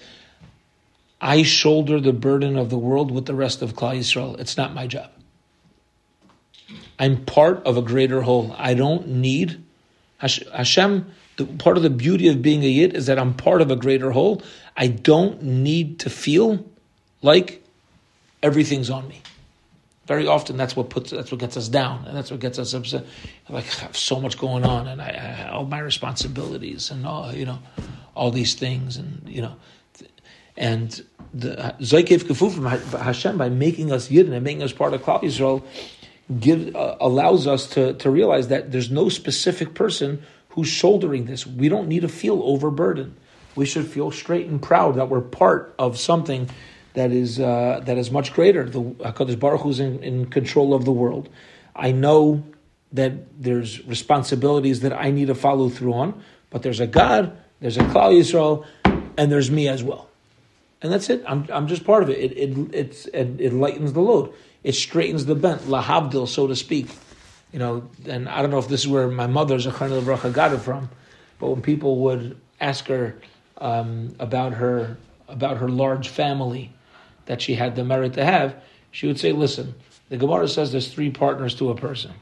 I 1.20 1.42
shoulder 1.42 2.00
the 2.00 2.12
burden 2.12 2.56
of 2.56 2.70
the 2.70 2.78
world 2.78 3.10
with 3.10 3.26
the 3.26 3.34
rest 3.34 3.62
of 3.62 3.74
Klal 3.74 3.98
Yisrael. 3.98 4.38
It's 4.38 4.56
not 4.56 4.74
my 4.74 4.86
job. 4.86 5.10
I'm 6.98 7.24
part 7.24 7.64
of 7.66 7.76
a 7.76 7.82
greater 7.82 8.22
whole. 8.22 8.54
I 8.56 8.74
don't 8.74 9.08
need 9.08 9.62
Hashem. 10.18 11.10
The, 11.36 11.46
part 11.46 11.76
of 11.76 11.82
the 11.82 11.90
beauty 11.90 12.28
of 12.28 12.42
being 12.42 12.62
a 12.62 12.68
yid 12.68 12.94
is 12.94 13.06
that 13.06 13.18
I'm 13.18 13.34
part 13.34 13.60
of 13.60 13.70
a 13.70 13.76
greater 13.76 14.12
whole. 14.12 14.42
I 14.76 14.86
don't 14.86 15.42
need 15.42 15.98
to 16.00 16.10
feel 16.10 16.64
like 17.22 17.64
everything's 18.42 18.90
on 18.90 19.08
me. 19.08 19.22
Very 20.12 20.26
often, 20.26 20.58
that's 20.58 20.76
what 20.76 20.90
puts 20.90 21.10
that's 21.10 21.32
what 21.32 21.40
gets 21.40 21.56
us 21.56 21.68
down, 21.68 22.04
and 22.06 22.14
that's 22.14 22.30
what 22.30 22.38
gets 22.38 22.58
us 22.58 22.74
upset. 22.74 23.06
Like 23.48 23.64
I 23.64 23.80
have 23.86 23.96
so 23.96 24.20
much 24.20 24.36
going 24.36 24.62
on, 24.62 24.86
and 24.86 25.00
I, 25.00 25.46
I 25.46 25.48
all 25.48 25.64
my 25.64 25.78
responsibilities, 25.78 26.90
and 26.90 27.06
all 27.06 27.32
you 27.32 27.46
know, 27.46 27.60
all 28.14 28.30
these 28.30 28.52
things, 28.54 28.98
and 28.98 29.22
you 29.26 29.40
know, 29.40 29.56
and 30.54 31.02
the 31.32 31.74
Zaykev 31.80 32.36
from 32.36 32.66
Hashem 33.00 33.38
by 33.38 33.48
making 33.48 33.90
us 33.90 34.10
Yidden 34.10 34.34
and 34.34 34.44
making 34.44 34.62
us 34.62 34.74
part 34.74 34.92
of 34.92 35.00
Klal 35.00 35.22
Yisrael, 35.22 35.62
give 36.38 36.76
uh, 36.76 36.96
allows 37.00 37.46
us 37.46 37.66
to 37.70 37.94
to 37.94 38.10
realize 38.10 38.48
that 38.48 38.70
there's 38.70 38.90
no 38.90 39.08
specific 39.08 39.72
person 39.72 40.22
who's 40.50 40.68
shouldering 40.68 41.24
this. 41.24 41.46
We 41.46 41.70
don't 41.70 41.88
need 41.88 42.02
to 42.02 42.08
feel 42.08 42.42
overburdened. 42.42 43.14
We 43.56 43.64
should 43.64 43.86
feel 43.86 44.10
straight 44.10 44.46
and 44.46 44.60
proud 44.60 44.96
that 44.96 45.08
we're 45.08 45.22
part 45.22 45.74
of 45.78 45.98
something 45.98 46.50
that 46.94 47.10
is 47.10 47.40
uh, 47.40 47.80
that 47.84 47.98
is 47.98 48.10
much 48.10 48.32
greater. 48.32 48.68
The 48.68 48.82
Hakadosh 48.82 49.38
Baruch 49.38 49.62
Hu 49.62 49.70
is 49.70 49.80
in, 49.80 50.02
in 50.02 50.26
control 50.26 50.74
of 50.74 50.84
the 50.84 50.92
world. 50.92 51.28
I 51.74 51.92
know 51.92 52.44
that 52.92 53.42
there's 53.42 53.84
responsibilities 53.86 54.80
that 54.80 54.92
I 54.92 55.10
need 55.10 55.28
to 55.28 55.34
follow 55.34 55.70
through 55.70 55.94
on, 55.94 56.22
but 56.50 56.62
there's 56.62 56.80
a 56.80 56.86
God, 56.86 57.36
there's 57.60 57.78
a 57.78 57.84
Klal 57.84 58.12
Yisrael, 58.12 58.66
and 59.16 59.32
there's 59.32 59.50
me 59.50 59.68
as 59.68 59.82
well, 59.82 60.08
and 60.82 60.92
that's 60.92 61.08
it. 61.08 61.24
I'm, 61.26 61.46
I'm 61.50 61.66
just 61.66 61.84
part 61.84 62.02
of 62.02 62.10
it. 62.10 62.18
It 62.18 62.32
it 62.32 62.74
it's, 62.74 63.06
it, 63.06 63.40
it 63.40 63.52
lightens 63.52 63.94
the 63.94 64.00
load. 64.00 64.32
It 64.62 64.74
straightens 64.74 65.24
the 65.24 65.34
bent, 65.34 65.62
lahavdil, 65.62 66.28
so 66.28 66.46
to 66.46 66.54
speak. 66.54 66.88
You 67.52 67.58
know, 67.58 67.90
and 68.06 68.28
I 68.28 68.40
don't 68.40 68.50
know 68.50 68.58
if 68.58 68.68
this 68.68 68.80
is 68.80 68.88
where 68.88 69.08
my 69.08 69.26
mother's 69.26 69.66
a 69.66 69.72
kind 69.72 69.92
of 69.92 70.32
got 70.32 70.52
it 70.52 70.58
from, 70.58 70.88
but 71.38 71.48
when 71.48 71.60
people 71.60 71.98
would 72.00 72.38
ask 72.60 72.86
her 72.86 73.16
um, 73.58 74.14
about 74.18 74.54
her 74.54 74.96
about 75.28 75.58
her 75.58 75.68
large 75.68 76.08
family 76.08 76.72
that 77.26 77.40
she 77.40 77.54
had 77.54 77.76
the 77.76 77.84
merit 77.84 78.14
to 78.14 78.24
have, 78.24 78.56
she 78.90 79.06
would 79.06 79.18
say, 79.18 79.32
listen, 79.32 79.74
the 80.08 80.16
Gemara 80.16 80.48
says 80.48 80.72
there's 80.72 80.92
three 80.92 81.10
partners 81.10 81.54
to 81.56 81.70
a 81.70 81.74
person. 81.74 82.12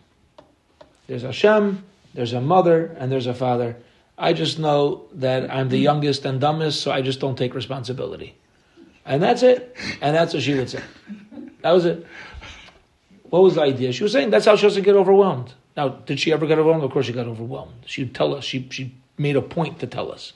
There's 1.06 1.22
Hashem, 1.22 1.84
there's 2.14 2.32
a 2.32 2.40
mother, 2.40 2.96
and 2.98 3.10
there's 3.10 3.26
a 3.26 3.34
father. 3.34 3.76
I 4.16 4.32
just 4.32 4.58
know 4.58 5.06
that 5.14 5.50
I'm 5.50 5.68
the 5.68 5.78
youngest 5.78 6.24
and 6.24 6.40
dumbest, 6.40 6.82
so 6.82 6.92
I 6.92 7.02
just 7.02 7.20
don't 7.20 7.36
take 7.36 7.54
responsibility. 7.54 8.36
And 9.04 9.22
that's 9.22 9.42
it. 9.42 9.76
And 10.00 10.14
that's 10.14 10.34
what 10.34 10.42
she 10.42 10.54
would 10.54 10.70
say. 10.70 10.82
That 11.62 11.72
was 11.72 11.84
it. 11.84 12.06
What 13.30 13.42
was 13.42 13.54
the 13.54 13.62
idea? 13.62 13.92
She 13.92 14.02
was 14.02 14.12
saying 14.12 14.30
that's 14.30 14.44
how 14.44 14.56
she 14.56 14.62
doesn't 14.62 14.82
get 14.82 14.94
overwhelmed. 14.94 15.54
Now, 15.76 15.88
did 15.88 16.20
she 16.20 16.32
ever 16.32 16.46
get 16.46 16.58
overwhelmed? 16.58 16.84
Of 16.84 16.90
course 16.90 17.06
she 17.06 17.12
got 17.12 17.26
overwhelmed. 17.26 17.74
She'd 17.86 18.14
tell 18.14 18.34
us, 18.34 18.44
she, 18.44 18.68
she 18.70 18.94
made 19.16 19.36
a 19.36 19.42
point 19.42 19.80
to 19.80 19.86
tell 19.86 20.12
us 20.12 20.32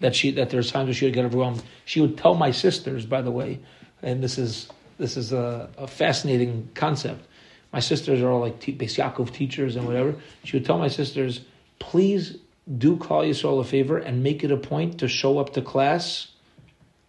that 0.00 0.14
she 0.14 0.30
that 0.32 0.50
there's 0.50 0.70
times 0.70 0.86
where 0.86 0.94
she 0.94 1.04
would 1.04 1.14
get 1.14 1.24
overwhelmed. 1.24 1.62
She 1.84 2.00
would 2.00 2.18
tell 2.18 2.34
my 2.34 2.50
sisters, 2.50 3.06
by 3.06 3.22
the 3.22 3.30
way, 3.30 3.60
and 4.02 4.22
this 4.22 4.38
is 4.38 4.68
this 4.98 5.16
is 5.16 5.32
a, 5.32 5.70
a 5.78 5.86
fascinating 5.86 6.68
concept. 6.74 7.26
My 7.72 7.80
sisters 7.80 8.20
are 8.20 8.30
all 8.30 8.40
like 8.40 8.60
Beis 8.60 8.98
Yaakov 8.98 9.32
teachers 9.32 9.76
and 9.76 9.86
whatever. 9.86 10.14
She 10.44 10.56
would 10.56 10.66
tell 10.66 10.78
my 10.78 10.88
sisters, 10.88 11.40
please 11.78 12.36
do 12.78 12.96
Klal 12.96 13.28
Yisrael 13.28 13.60
a 13.60 13.64
favor 13.64 13.98
and 13.98 14.22
make 14.22 14.44
it 14.44 14.52
a 14.52 14.56
point 14.56 14.98
to 14.98 15.08
show 15.08 15.38
up 15.38 15.54
to 15.54 15.62
class 15.62 16.28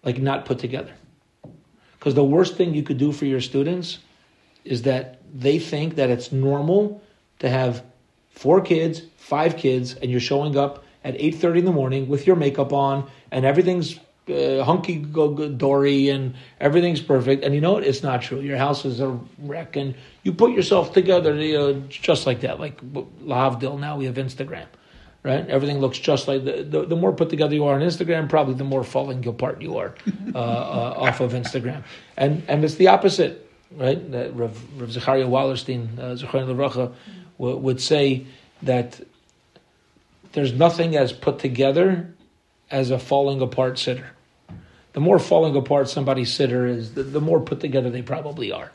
like 0.03 0.19
not 0.19 0.45
put 0.45 0.59
together. 0.59 0.93
Because 1.99 2.15
the 2.15 2.23
worst 2.23 2.55
thing 2.55 2.73
you 2.73 2.83
could 2.83 2.97
do 2.97 3.11
for 3.11 3.25
your 3.25 3.41
students 3.41 3.99
is 4.65 4.83
that 4.83 5.21
they 5.33 5.59
think 5.59 5.95
that 5.95 6.09
it's 6.09 6.31
normal 6.31 7.01
to 7.39 7.49
have 7.49 7.83
four 8.29 8.61
kids, 8.61 9.01
five 9.17 9.57
kids, 9.57 9.95
and 9.95 10.09
you're 10.09 10.19
showing 10.19 10.57
up 10.57 10.83
at 11.03 11.15
8.30 11.15 11.59
in 11.59 11.65
the 11.65 11.71
morning 11.71 12.07
with 12.07 12.25
your 12.25 12.35
makeup 12.35 12.73
on 12.73 13.09
and 13.31 13.45
everything's 13.45 13.99
uh, 14.29 14.63
hunky 14.63 14.97
dory 14.99 16.09
and 16.09 16.35
everything's 16.59 17.01
perfect. 17.01 17.43
And 17.43 17.53
you 17.53 17.61
know 17.61 17.73
what? 17.73 17.83
It's 17.83 18.03
not 18.03 18.21
true. 18.21 18.39
Your 18.39 18.57
house 18.57 18.85
is 18.85 18.99
a 18.99 19.19
wreck, 19.39 19.75
and 19.75 19.95
you 20.23 20.33
put 20.33 20.51
yourself 20.51 20.93
together 20.93 21.35
you 21.35 21.53
know, 21.53 21.73
just 21.89 22.25
like 22.25 22.41
that. 22.41 22.59
Like 22.59 22.81
Lahavdil, 22.93 23.79
now 23.79 23.97
we 23.97 24.05
have 24.05 24.15
Instagram, 24.15 24.65
right? 25.23 25.47
Everything 25.49 25.79
looks 25.79 25.97
just 25.97 26.27
like 26.27 26.45
the, 26.45 26.63
the, 26.63 26.85
the 26.85 26.95
more 26.95 27.11
put 27.11 27.29
together 27.29 27.53
you 27.53 27.65
are 27.65 27.75
on 27.75 27.81
Instagram, 27.81 28.29
probably 28.29 28.53
the 28.53 28.63
more 28.63 28.83
falling 28.83 29.25
apart 29.27 29.61
you 29.61 29.77
are 29.77 29.95
uh, 30.33 30.37
uh, 30.37 30.95
off 30.97 31.19
of 31.19 31.33
Instagram. 31.33 31.83
And 32.15 32.43
and 32.47 32.63
it's 32.63 32.75
the 32.75 32.87
opposite, 32.87 33.49
right? 33.71 34.11
That 34.11 34.35
Rav, 34.35 34.57
Rav 34.79 34.89
Wallerstein, 34.89 35.99
uh, 35.99 36.91
would 37.37 37.81
say 37.81 38.25
that 38.61 39.01
there's 40.31 40.53
nothing 40.53 40.95
as 40.95 41.11
put 41.11 41.39
together 41.39 42.12
as 42.73 42.89
a 42.89 42.97
falling 42.99 43.39
apart 43.39 43.75
siddur. 43.75 44.07
The 44.93 44.99
more 44.99 45.19
falling 45.19 45.55
apart 45.55 45.89
somebody's 45.89 46.35
siddur 46.35 46.67
is, 46.67 46.95
the, 46.95 47.03
the 47.03 47.21
more 47.21 47.39
put 47.39 47.59
together 47.59 47.89
they 47.89 48.01
probably 48.01 48.51
are 48.51 48.71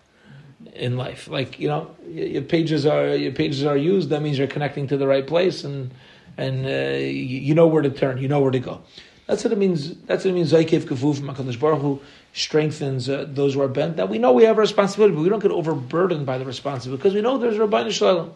in 0.74 0.96
life. 0.96 1.28
Like 1.28 1.58
you 1.58 1.68
know, 1.68 1.94
your 2.08 2.42
pages 2.42 2.86
are 2.86 3.14
your 3.14 3.32
pages 3.32 3.64
are 3.64 3.76
used. 3.76 4.08
That 4.10 4.22
means 4.22 4.38
you're 4.38 4.46
connecting 4.46 4.86
to 4.88 4.96
the 4.96 5.06
right 5.06 5.26
place, 5.26 5.64
and 5.64 5.90
and 6.36 6.64
uh, 6.64 6.98
you 6.98 7.54
know 7.54 7.66
where 7.66 7.82
to 7.82 7.90
turn. 7.90 8.18
You 8.18 8.28
know 8.28 8.40
where 8.40 8.52
to 8.52 8.60
go. 8.60 8.80
That's 9.26 9.44
what 9.44 9.52
it 9.52 9.58
means. 9.58 9.94
That's 10.06 10.24
what 10.24 10.30
it 10.30 10.34
means. 10.34 10.52
Zaykev 10.52 10.84
kafuf 10.84 11.18
Makadosh 11.18 11.58
Baruch 11.58 11.80
Hu 11.80 12.00
strengthens 12.32 13.08
uh, 13.08 13.26
those 13.28 13.54
who 13.54 13.60
are 13.60 13.68
bent. 13.68 13.96
That 13.96 14.08
we 14.08 14.18
know 14.18 14.32
we 14.32 14.44
have 14.44 14.58
a 14.58 14.60
responsibility, 14.60 15.14
but 15.14 15.22
we 15.22 15.28
don't 15.28 15.42
get 15.42 15.50
overburdened 15.50 16.24
by 16.24 16.38
the 16.38 16.44
responsibility 16.44 17.02
because 17.02 17.14
we 17.14 17.20
know 17.20 17.36
there's 17.36 17.58
Ribbono 17.58 17.90
Shel 17.90 18.16
Olam. 18.16 18.32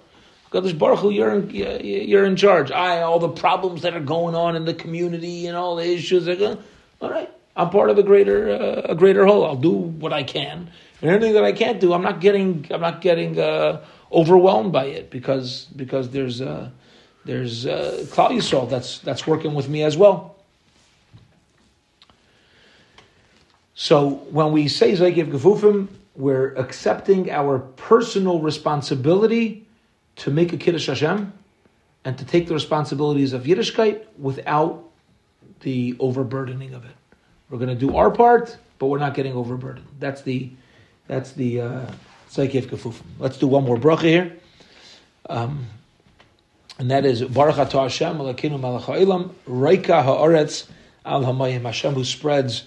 Kadosh 0.52 0.78
Baruch 0.78 0.98
Hu, 0.98 1.10
you're 1.10 1.34
in, 1.34 1.50
you're 1.50 2.24
in 2.24 2.36
charge. 2.36 2.70
I 2.70 3.00
all 3.00 3.18
the 3.18 3.28
problems 3.28 3.82
that 3.82 3.94
are 3.94 4.00
going 4.00 4.34
on 4.34 4.54
in 4.54 4.66
the 4.66 4.74
community 4.74 5.46
and 5.46 5.56
all 5.56 5.76
the 5.76 5.84
issues 5.90 6.28
are 6.28 6.36
going. 6.36 6.58
All 7.00 7.10
right, 7.10 7.30
I'm 7.56 7.70
part 7.70 7.88
of 7.88 7.98
a 7.98 8.02
greater 8.02 8.50
uh, 8.50 8.92
a 8.92 8.94
greater 8.94 9.24
whole. 9.24 9.46
I'll 9.46 9.56
do 9.56 9.72
what 9.72 10.12
I 10.12 10.22
can, 10.22 10.70
and 11.00 11.10
anything 11.10 11.32
that 11.34 11.44
I 11.44 11.52
can't 11.52 11.80
do, 11.80 11.94
I'm 11.94 12.02
not 12.02 12.20
getting 12.20 12.66
I'm 12.70 12.82
not 12.82 13.00
getting 13.00 13.40
uh, 13.40 13.82
overwhelmed 14.12 14.72
by 14.72 14.86
it 14.86 15.10
because 15.10 15.64
because 15.74 16.10
there's 16.10 16.42
uh, 16.42 16.68
there's 17.24 17.66
uh, 17.66 18.04
Klal 18.08 18.30
Yisrael 18.32 18.68
that's 18.68 18.98
that's 18.98 19.26
working 19.26 19.54
with 19.54 19.70
me 19.70 19.82
as 19.82 19.96
well. 19.96 20.36
So 23.74 24.08
when 24.30 24.52
we 24.52 24.68
say 24.68 24.92
Zaykiv 24.92 25.32
Gefufim, 25.32 25.88
we're 26.14 26.54
accepting 26.56 27.30
our 27.30 27.58
personal 27.58 28.38
responsibility 28.40 29.66
to 30.22 30.30
make 30.30 30.52
a 30.52 30.56
Kiddush 30.56 30.86
Hashem 30.86 31.32
and 32.04 32.16
to 32.16 32.24
take 32.24 32.46
the 32.46 32.54
responsibilities 32.54 33.32
of 33.32 33.42
Yiddishkeit 33.42 34.04
without 34.18 34.88
the 35.60 35.96
overburdening 35.98 36.74
of 36.74 36.84
it. 36.84 36.94
We're 37.50 37.58
going 37.58 37.76
to 37.76 37.86
do 37.86 37.96
our 37.96 38.08
part, 38.08 38.56
but 38.78 38.86
we're 38.86 39.00
not 39.00 39.14
getting 39.14 39.32
overburdened. 39.32 39.86
That's 39.98 40.22
the 40.22 40.50
that's 41.08 41.32
the 41.32 41.60
uh, 41.62 41.86
Zaykiv 42.30 42.66
Gefufim. 42.66 43.02
Let's 43.18 43.36
do 43.36 43.48
one 43.48 43.64
more 43.64 43.76
bracha 43.76 44.02
here. 44.02 44.36
Um, 45.28 45.66
and 46.78 46.92
that 46.92 47.04
is 47.04 47.22
Baruch 47.22 47.56
Atah 47.56 47.82
Hashem 47.82 48.16
Malakinu 48.16 48.60
Malach 48.60 48.82
Ha'ilam 48.82 49.32
Reika 49.48 50.04
Haaretz 50.04 50.68
Al 51.04 51.24
Hamayim 51.24 51.62
Hashem 51.62 51.94
who 51.94 52.04
spreads 52.04 52.62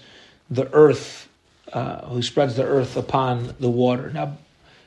the 0.50 0.70
earth, 0.74 1.26
uh, 1.72 2.06
who 2.08 2.20
spreads 2.20 2.56
the 2.56 2.64
earth 2.64 2.98
upon 2.98 3.54
the 3.58 3.70
water. 3.70 4.10
Now, 4.10 4.36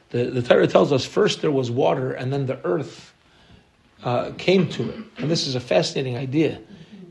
the, 0.10 0.26
the 0.26 0.41
Torah 0.41 0.68
tells 0.68 0.91
us 0.91 1.05
first 1.05 1.41
there 1.41 1.51
was 1.51 1.70
water 1.70 2.14
and 2.14 2.34
then 2.34 2.45
the 2.45 2.64
earth 2.66 3.14
uh, 4.03 4.32
came 4.38 4.70
to 4.70 4.89
it. 4.89 4.99
And 5.18 5.30
this 5.30 5.47
is 5.47 5.55
a 5.55 5.60
fascinating 5.60 6.18
idea 6.18 6.60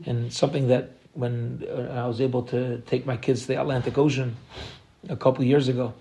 and 0.05 0.31
something 0.31 0.67
that 0.67 0.91
when 1.13 1.65
uh, 1.69 2.03
I 2.03 2.07
was 2.07 2.21
able 2.21 2.43
to 2.43 2.79
take 2.81 3.05
my 3.05 3.17
kids 3.17 3.41
to 3.41 3.47
the 3.47 3.61
Atlantic 3.61 3.97
Ocean 3.97 4.35
a 5.07 5.15
couple 5.15 5.43
years 5.43 5.67
ago, 5.67 5.93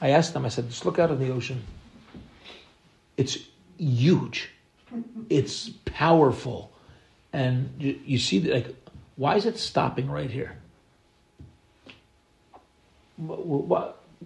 I 0.00 0.10
asked 0.10 0.32
them, 0.32 0.44
I 0.44 0.48
said, 0.48 0.68
just 0.68 0.84
look 0.84 0.98
out 0.98 1.10
in 1.10 1.18
the 1.18 1.30
ocean. 1.30 1.62
It's 3.16 3.38
huge. 3.76 4.50
It's 5.28 5.68
powerful. 5.84 6.72
And 7.32 7.74
you, 7.78 7.98
you 8.04 8.18
see, 8.18 8.40
like, 8.40 8.74
why 9.16 9.36
is 9.36 9.46
it 9.46 9.58
stopping 9.58 10.10
right 10.10 10.30
here? 10.30 10.56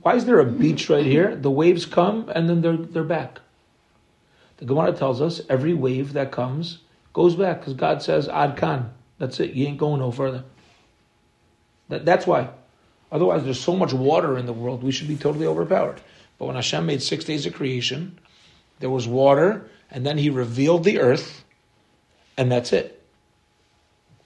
Why 0.02 0.14
is 0.14 0.24
there 0.24 0.40
a 0.40 0.44
beach 0.44 0.90
right 0.90 1.06
here? 1.06 1.34
The 1.36 1.50
waves 1.50 1.86
come 1.86 2.28
and 2.34 2.48
then 2.48 2.60
they're, 2.60 2.76
they're 2.76 3.04
back. 3.04 3.40
The 4.58 4.64
Gemara 4.64 4.92
tells 4.92 5.20
us 5.20 5.40
every 5.48 5.74
wave 5.74 6.12
that 6.12 6.32
comes 6.32 6.78
goes 7.12 7.36
back 7.36 7.60
because 7.60 7.74
God 7.74 8.02
says, 8.02 8.28
Ad 8.28 8.56
Khan. 8.56 8.92
That's 9.18 9.40
it. 9.40 9.52
You 9.52 9.66
ain't 9.66 9.78
going 9.78 10.00
no 10.00 10.10
further. 10.10 10.44
That, 11.88 12.04
that's 12.04 12.26
why. 12.26 12.50
Otherwise, 13.12 13.44
there's 13.44 13.60
so 13.60 13.76
much 13.76 13.92
water 13.92 14.36
in 14.36 14.46
the 14.46 14.52
world, 14.52 14.82
we 14.82 14.90
should 14.90 15.06
be 15.06 15.16
totally 15.16 15.46
overpowered. 15.46 16.00
But 16.38 16.46
when 16.46 16.56
Hashem 16.56 16.84
made 16.84 17.00
six 17.00 17.24
days 17.24 17.46
of 17.46 17.54
creation, 17.54 18.18
there 18.80 18.90
was 18.90 19.06
water, 19.06 19.70
and 19.90 20.04
then 20.04 20.18
He 20.18 20.30
revealed 20.30 20.82
the 20.82 20.98
earth, 20.98 21.44
and 22.36 22.50
that's 22.50 22.72
it. 22.72 23.00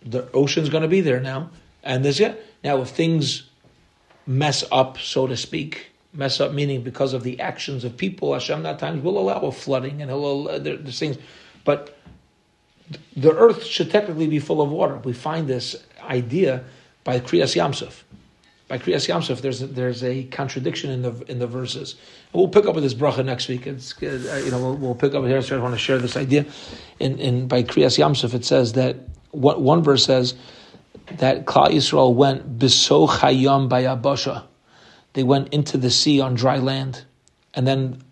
The 0.03 0.31
ocean's 0.33 0.71
going 0.71 0.83
to 0.83 0.89
be 0.89 1.03
there 1.03 1.21
now, 1.21 1.51
and 1.83 2.03
there's 2.03 2.21
it. 2.21 2.45
Now, 2.65 2.81
if 2.81 2.89
things 2.89 3.48
mess 4.29 4.63
up, 4.71 4.99
so 4.99 5.27
to 5.27 5.37
speak. 5.37 5.87
Mess 6.13 6.41
up 6.41 6.53
meaning 6.53 6.83
because 6.83 7.15
of 7.15 7.23
the 7.25 7.41
actions 7.41 7.83
of 7.83 7.97
people. 7.97 8.35
Hashem 8.35 8.65
at 8.67 8.79
times 8.79 9.03
will 9.03 9.19
allow 9.19 9.41
a 9.41 9.51
flooding 9.51 10.03
and 10.03 10.11
he'll 10.11 10.25
allow, 10.25 10.59
there's 10.59 10.99
things, 10.99 11.17
but 11.65 11.99
the 13.17 13.33
earth 13.33 13.65
should 13.65 13.91
technically 13.91 14.27
be 14.27 14.39
full 14.39 14.61
of 14.61 14.71
water. 14.71 14.97
We 14.99 15.13
find 15.13 15.49
this 15.49 15.77
idea 16.03 16.65
by 17.05 17.21
Kriyas 17.21 17.57
Yamsuf. 17.57 18.03
By 18.69 18.79
Kriyas 18.79 19.09
Yamsuf, 19.09 19.41
there's 19.41 19.63
a, 19.63 19.67
there's 19.67 20.05
a 20.05 20.25
contradiction 20.25 20.91
in 20.91 21.01
the 21.03 21.13
in 21.31 21.39
the 21.39 21.47
verses. 21.47 21.97
And 22.33 22.41
we'll 22.41 22.51
pick 22.51 22.67
up 22.67 22.75
with 22.75 22.85
this 22.85 22.95
bracha 22.95 23.25
next 23.25 23.49
week. 23.49 23.67
It's 23.67 23.95
uh, 24.03 24.43
you 24.45 24.51
know 24.51 24.59
we'll, 24.59 24.77
we'll, 24.77 24.95
pick 24.95 25.15
up 25.15 25.25
here. 25.25 25.41
So 25.41 25.59
I 25.59 25.63
want 25.63 25.75
to 25.75 25.79
share 25.79 25.97
this 25.99 26.19
idea. 26.19 26.45
In 27.01 27.19
in 27.19 27.49
by 27.49 27.63
Kriyas 27.63 27.99
Yamsuf, 27.99 28.35
it 28.35 28.45
says 28.45 28.75
that 28.75 28.97
what 29.31 29.63
one 29.63 29.83
verse 29.83 30.05
says 30.05 30.35
that 31.17 31.47
Klal 31.47 31.69
Yisrael 31.71 32.15
went 32.15 32.59
biso 32.59 33.09
chayam 33.09 33.69
bayabasha. 33.69 34.45
They 35.15 35.23
went 35.23 35.53
into 35.53 35.79
the 35.79 35.91
sea 35.91 36.21
on 36.21 36.35
dry 36.35 36.59
land, 36.59 37.05
and 37.55 37.67
then 37.67 38.03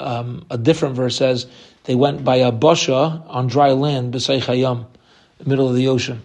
um, 0.00 0.44
a 0.50 0.58
different 0.58 0.96
verse 0.96 1.16
says 1.16 1.46
they 1.84 1.94
went 1.94 2.24
bayabasha 2.24 3.24
on 3.28 3.46
dry 3.46 3.70
land 3.70 4.12
besay 4.12 4.42
chayam, 4.42 4.86
middle 5.44 5.68
of 5.68 5.76
the 5.76 5.88
ocean, 5.88 6.22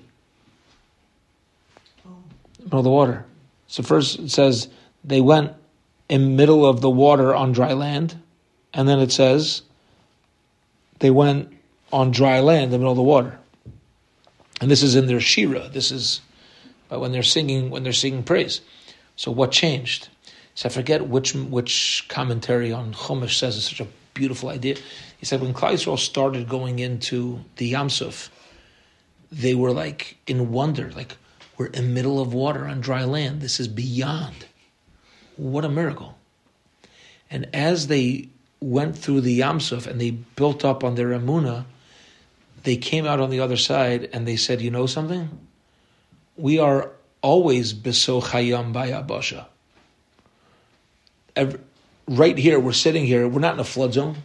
middle 2.64 2.80
of 2.80 2.84
the 2.84 2.90
water. 2.90 3.26
So 3.68 3.84
first 3.84 4.20
it 4.20 4.32
says 4.32 4.68
they 5.04 5.22
went 5.22 5.54
in 6.10 6.36
middle 6.36 6.66
of 6.66 6.82
the 6.82 6.90
water 6.90 7.36
on 7.36 7.52
dry 7.52 7.74
land, 7.74 8.20
and 8.74 8.88
then 8.88 9.00
it 9.00 9.12
says 9.12 9.62
they 10.98 11.12
went 11.12 11.54
on 11.94 12.12
dry 12.12 12.40
land 12.40 12.66
in 12.66 12.72
the 12.72 12.78
middle 12.80 12.92
of 12.92 12.98
the 12.98 13.04
water 13.04 13.40
and 14.62 14.70
this 14.70 14.84
is 14.84 14.96
in 14.96 15.08
their 15.08 15.20
shira. 15.20 15.70
This 15.70 15.92
is 15.92 16.22
uh, 16.92 17.00
when 17.00 17.12
they're 17.12 17.24
singing 17.24 17.70
when 17.70 17.84
they're 17.84 17.94
singing 17.94 18.24
praise. 18.24 18.62
So 19.16 19.32
what 19.32 19.52
changed? 19.52 20.10
So 20.56 20.68
I 20.70 20.72
forget 20.72 21.08
which 21.08 21.34
which 21.34 22.06
commentary 22.10 22.72
on 22.72 22.94
Chumash 22.94 23.38
says 23.38 23.58
it's 23.58 23.70
such 23.70 23.80
a 23.80 23.88
beautiful 24.14 24.50
idea. 24.50 24.76
He 25.18 25.26
said 25.26 25.42
when 25.42 25.54
Klal 25.54 25.74
Yisrael 25.74 25.98
started 25.98 26.50
going 26.50 26.80
into 26.80 27.42
the 27.58 27.74
Yamsuf, 27.74 28.30
they 29.32 29.56
were 29.56 29.72
like 29.72 30.18
in 30.28 30.52
wonder, 30.52 30.92
like 30.92 31.16
we're 31.58 31.68
in 31.68 31.94
middle 31.94 32.20
of 32.20 32.34
water 32.34 32.68
on 32.68 32.82
dry 32.82 33.04
land. 33.04 33.42
This 33.42 33.60
is 33.60 33.68
beyond. 33.68 34.46
What 35.38 35.64
a 35.64 35.70
miracle! 35.70 36.18
And 37.32 37.48
as 37.54 37.88
they 37.88 38.30
went 38.60 38.98
through 38.98 39.22
the 39.22 39.40
Yamsuf 39.40 39.88
and 39.88 40.02
they 40.02 40.12
built 40.12 40.66
up 40.66 40.84
on 40.84 40.96
their 40.96 41.10
Emunah, 41.10 41.66
they 42.64 42.78
came 42.78 43.06
out 43.06 43.20
on 43.20 43.30
the 43.30 43.40
other 43.40 43.58
side 43.58 44.10
and 44.14 44.28
they 44.28 44.36
said, 44.36 44.62
you 44.62 44.72
know 44.72 44.86
something? 44.86 45.30
We 46.38 46.60
are 46.60 46.92
always 47.22 47.74
beso 47.74 48.22
chayam 48.22 48.74
bayabasha. 48.74 49.46
Right 52.08 52.38
here, 52.38 52.60
we're 52.60 52.74
sitting 52.74 53.06
here, 53.06 53.28
we're 53.28 53.40
not 53.40 53.54
in 53.54 53.60
a 53.60 53.66
flood 53.66 53.94
zone. 53.94 54.18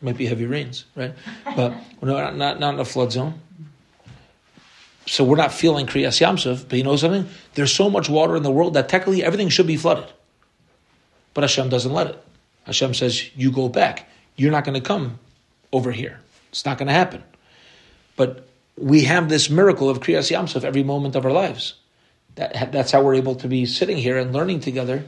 Might 0.00 0.16
be 0.16 0.26
heavy 0.26 0.46
rains, 0.46 0.84
right? 0.96 1.14
But 1.54 1.74
we're 2.00 2.08
not, 2.08 2.36
not, 2.36 2.58
not 2.58 2.74
in 2.74 2.80
a 2.80 2.84
flood 2.84 3.12
zone. 3.12 3.40
So 5.06 5.24
we're 5.24 5.36
not 5.36 5.52
feeling 5.52 5.86
Kriyas 5.86 6.20
Yamsuf, 6.20 6.68
but 6.68 6.76
you 6.78 6.84
know 6.84 6.96
something? 6.96 7.28
There's 7.54 7.72
so 7.72 7.88
much 7.88 8.08
water 8.08 8.36
in 8.36 8.42
the 8.42 8.50
world 8.50 8.74
that 8.74 8.88
technically 8.88 9.22
everything 9.24 9.48
should 9.48 9.66
be 9.66 9.76
flooded. 9.76 10.10
But 11.34 11.42
Hashem 11.42 11.68
doesn't 11.68 11.92
let 11.92 12.08
it. 12.08 12.24
Hashem 12.66 12.94
says, 12.94 13.34
you 13.36 13.50
go 13.50 13.68
back. 13.68 14.08
You're 14.36 14.52
not 14.52 14.64
going 14.64 14.80
to 14.80 14.86
come 14.86 15.18
over 15.72 15.92
here. 15.92 16.20
It's 16.50 16.64
not 16.64 16.78
going 16.78 16.88
to 16.88 16.92
happen. 16.92 17.22
But 18.16 18.46
we 18.76 19.04
have 19.04 19.28
this 19.28 19.50
miracle 19.50 19.88
of 19.88 20.00
Kriyas 20.00 20.30
Yamsuf 20.30 20.64
every 20.64 20.82
moment 20.82 21.16
of 21.16 21.24
our 21.24 21.32
lives. 21.32 21.74
That, 22.36 22.72
that's 22.72 22.90
how 22.90 23.02
we're 23.02 23.14
able 23.14 23.34
to 23.36 23.48
be 23.48 23.66
sitting 23.66 23.98
here 23.98 24.16
and 24.18 24.32
learning 24.32 24.60
together. 24.60 25.04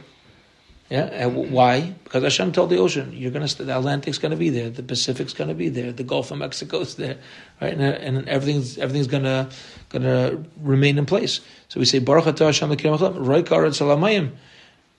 Yeah, 0.90 1.04
and 1.06 1.50
why? 1.50 1.94
Because 2.04 2.22
Hashem 2.22 2.52
told 2.52 2.68
the 2.68 2.76
ocean, 2.76 3.14
"You're 3.16 3.30
going 3.30 3.46
to 3.46 3.64
the 3.64 3.74
Atlantic's 3.74 4.18
going 4.18 4.32
to 4.32 4.36
be 4.36 4.50
there, 4.50 4.68
the 4.68 4.82
Pacific's 4.82 5.32
going 5.32 5.48
to 5.48 5.54
be 5.54 5.70
there, 5.70 5.92
the 5.92 6.04
Gulf 6.04 6.30
of 6.30 6.38
Mexico's 6.38 6.96
there, 6.96 7.16
right? 7.60 7.72
And, 7.72 7.82
and 7.82 8.28
everything's 8.28 8.76
everything's 8.76 9.06
going 9.06 9.22
to 9.22 9.48
going 9.88 10.02
to 10.02 10.44
remain 10.60 10.98
in 10.98 11.06
place." 11.06 11.40
So 11.68 11.80
we 11.80 11.86
say, 11.86 12.00
"Baruch 12.00 12.26
Atah 12.26 12.46
Hashem 12.46 14.32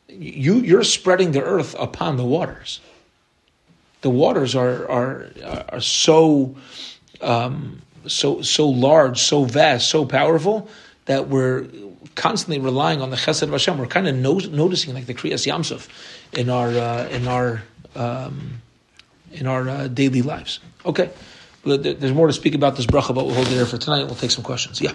You 0.09 0.55
you're 0.55 0.83
spreading 0.83 1.31
the 1.33 1.43
earth 1.43 1.75
upon 1.77 2.17
the 2.17 2.25
waters. 2.25 2.81
The 4.01 4.09
waters 4.09 4.55
are 4.55 4.89
are 4.89 5.29
are 5.69 5.81
so 5.81 6.55
um, 7.21 7.83
so 8.07 8.41
so 8.41 8.67
large, 8.69 9.21
so 9.21 9.43
vast, 9.43 9.89
so 9.89 10.05
powerful 10.05 10.69
that 11.05 11.27
we're 11.27 11.67
constantly 12.15 12.59
relying 12.59 13.01
on 13.01 13.09
the 13.09 13.17
Chesed 13.17 13.43
of 13.43 13.51
Hashem. 13.51 13.77
We're 13.77 13.87
kind 13.87 14.07
of 14.07 14.15
no, 14.15 14.37
noticing 14.37 14.93
like 14.93 15.05
the 15.05 15.13
Kriyas 15.13 15.45
Yamsuf 15.45 15.87
in 16.37 16.49
our 16.49 16.69
uh, 16.69 17.07
in 17.09 17.27
our 17.27 17.63
um, 17.95 18.61
in 19.31 19.47
our 19.47 19.67
uh, 19.67 19.87
daily 19.87 20.21
lives. 20.21 20.59
Okay, 20.85 21.09
there's 21.63 22.13
more 22.13 22.27
to 22.27 22.33
speak 22.33 22.55
about 22.55 22.75
this 22.75 22.85
bracha, 22.85 23.13
but 23.13 23.25
we'll 23.25 23.35
hold 23.35 23.47
it 23.47 23.51
there 23.51 23.65
for 23.65 23.77
tonight. 23.77 24.05
We'll 24.05 24.15
take 24.15 24.31
some 24.31 24.43
questions. 24.43 24.81
Yeah. 24.81 24.93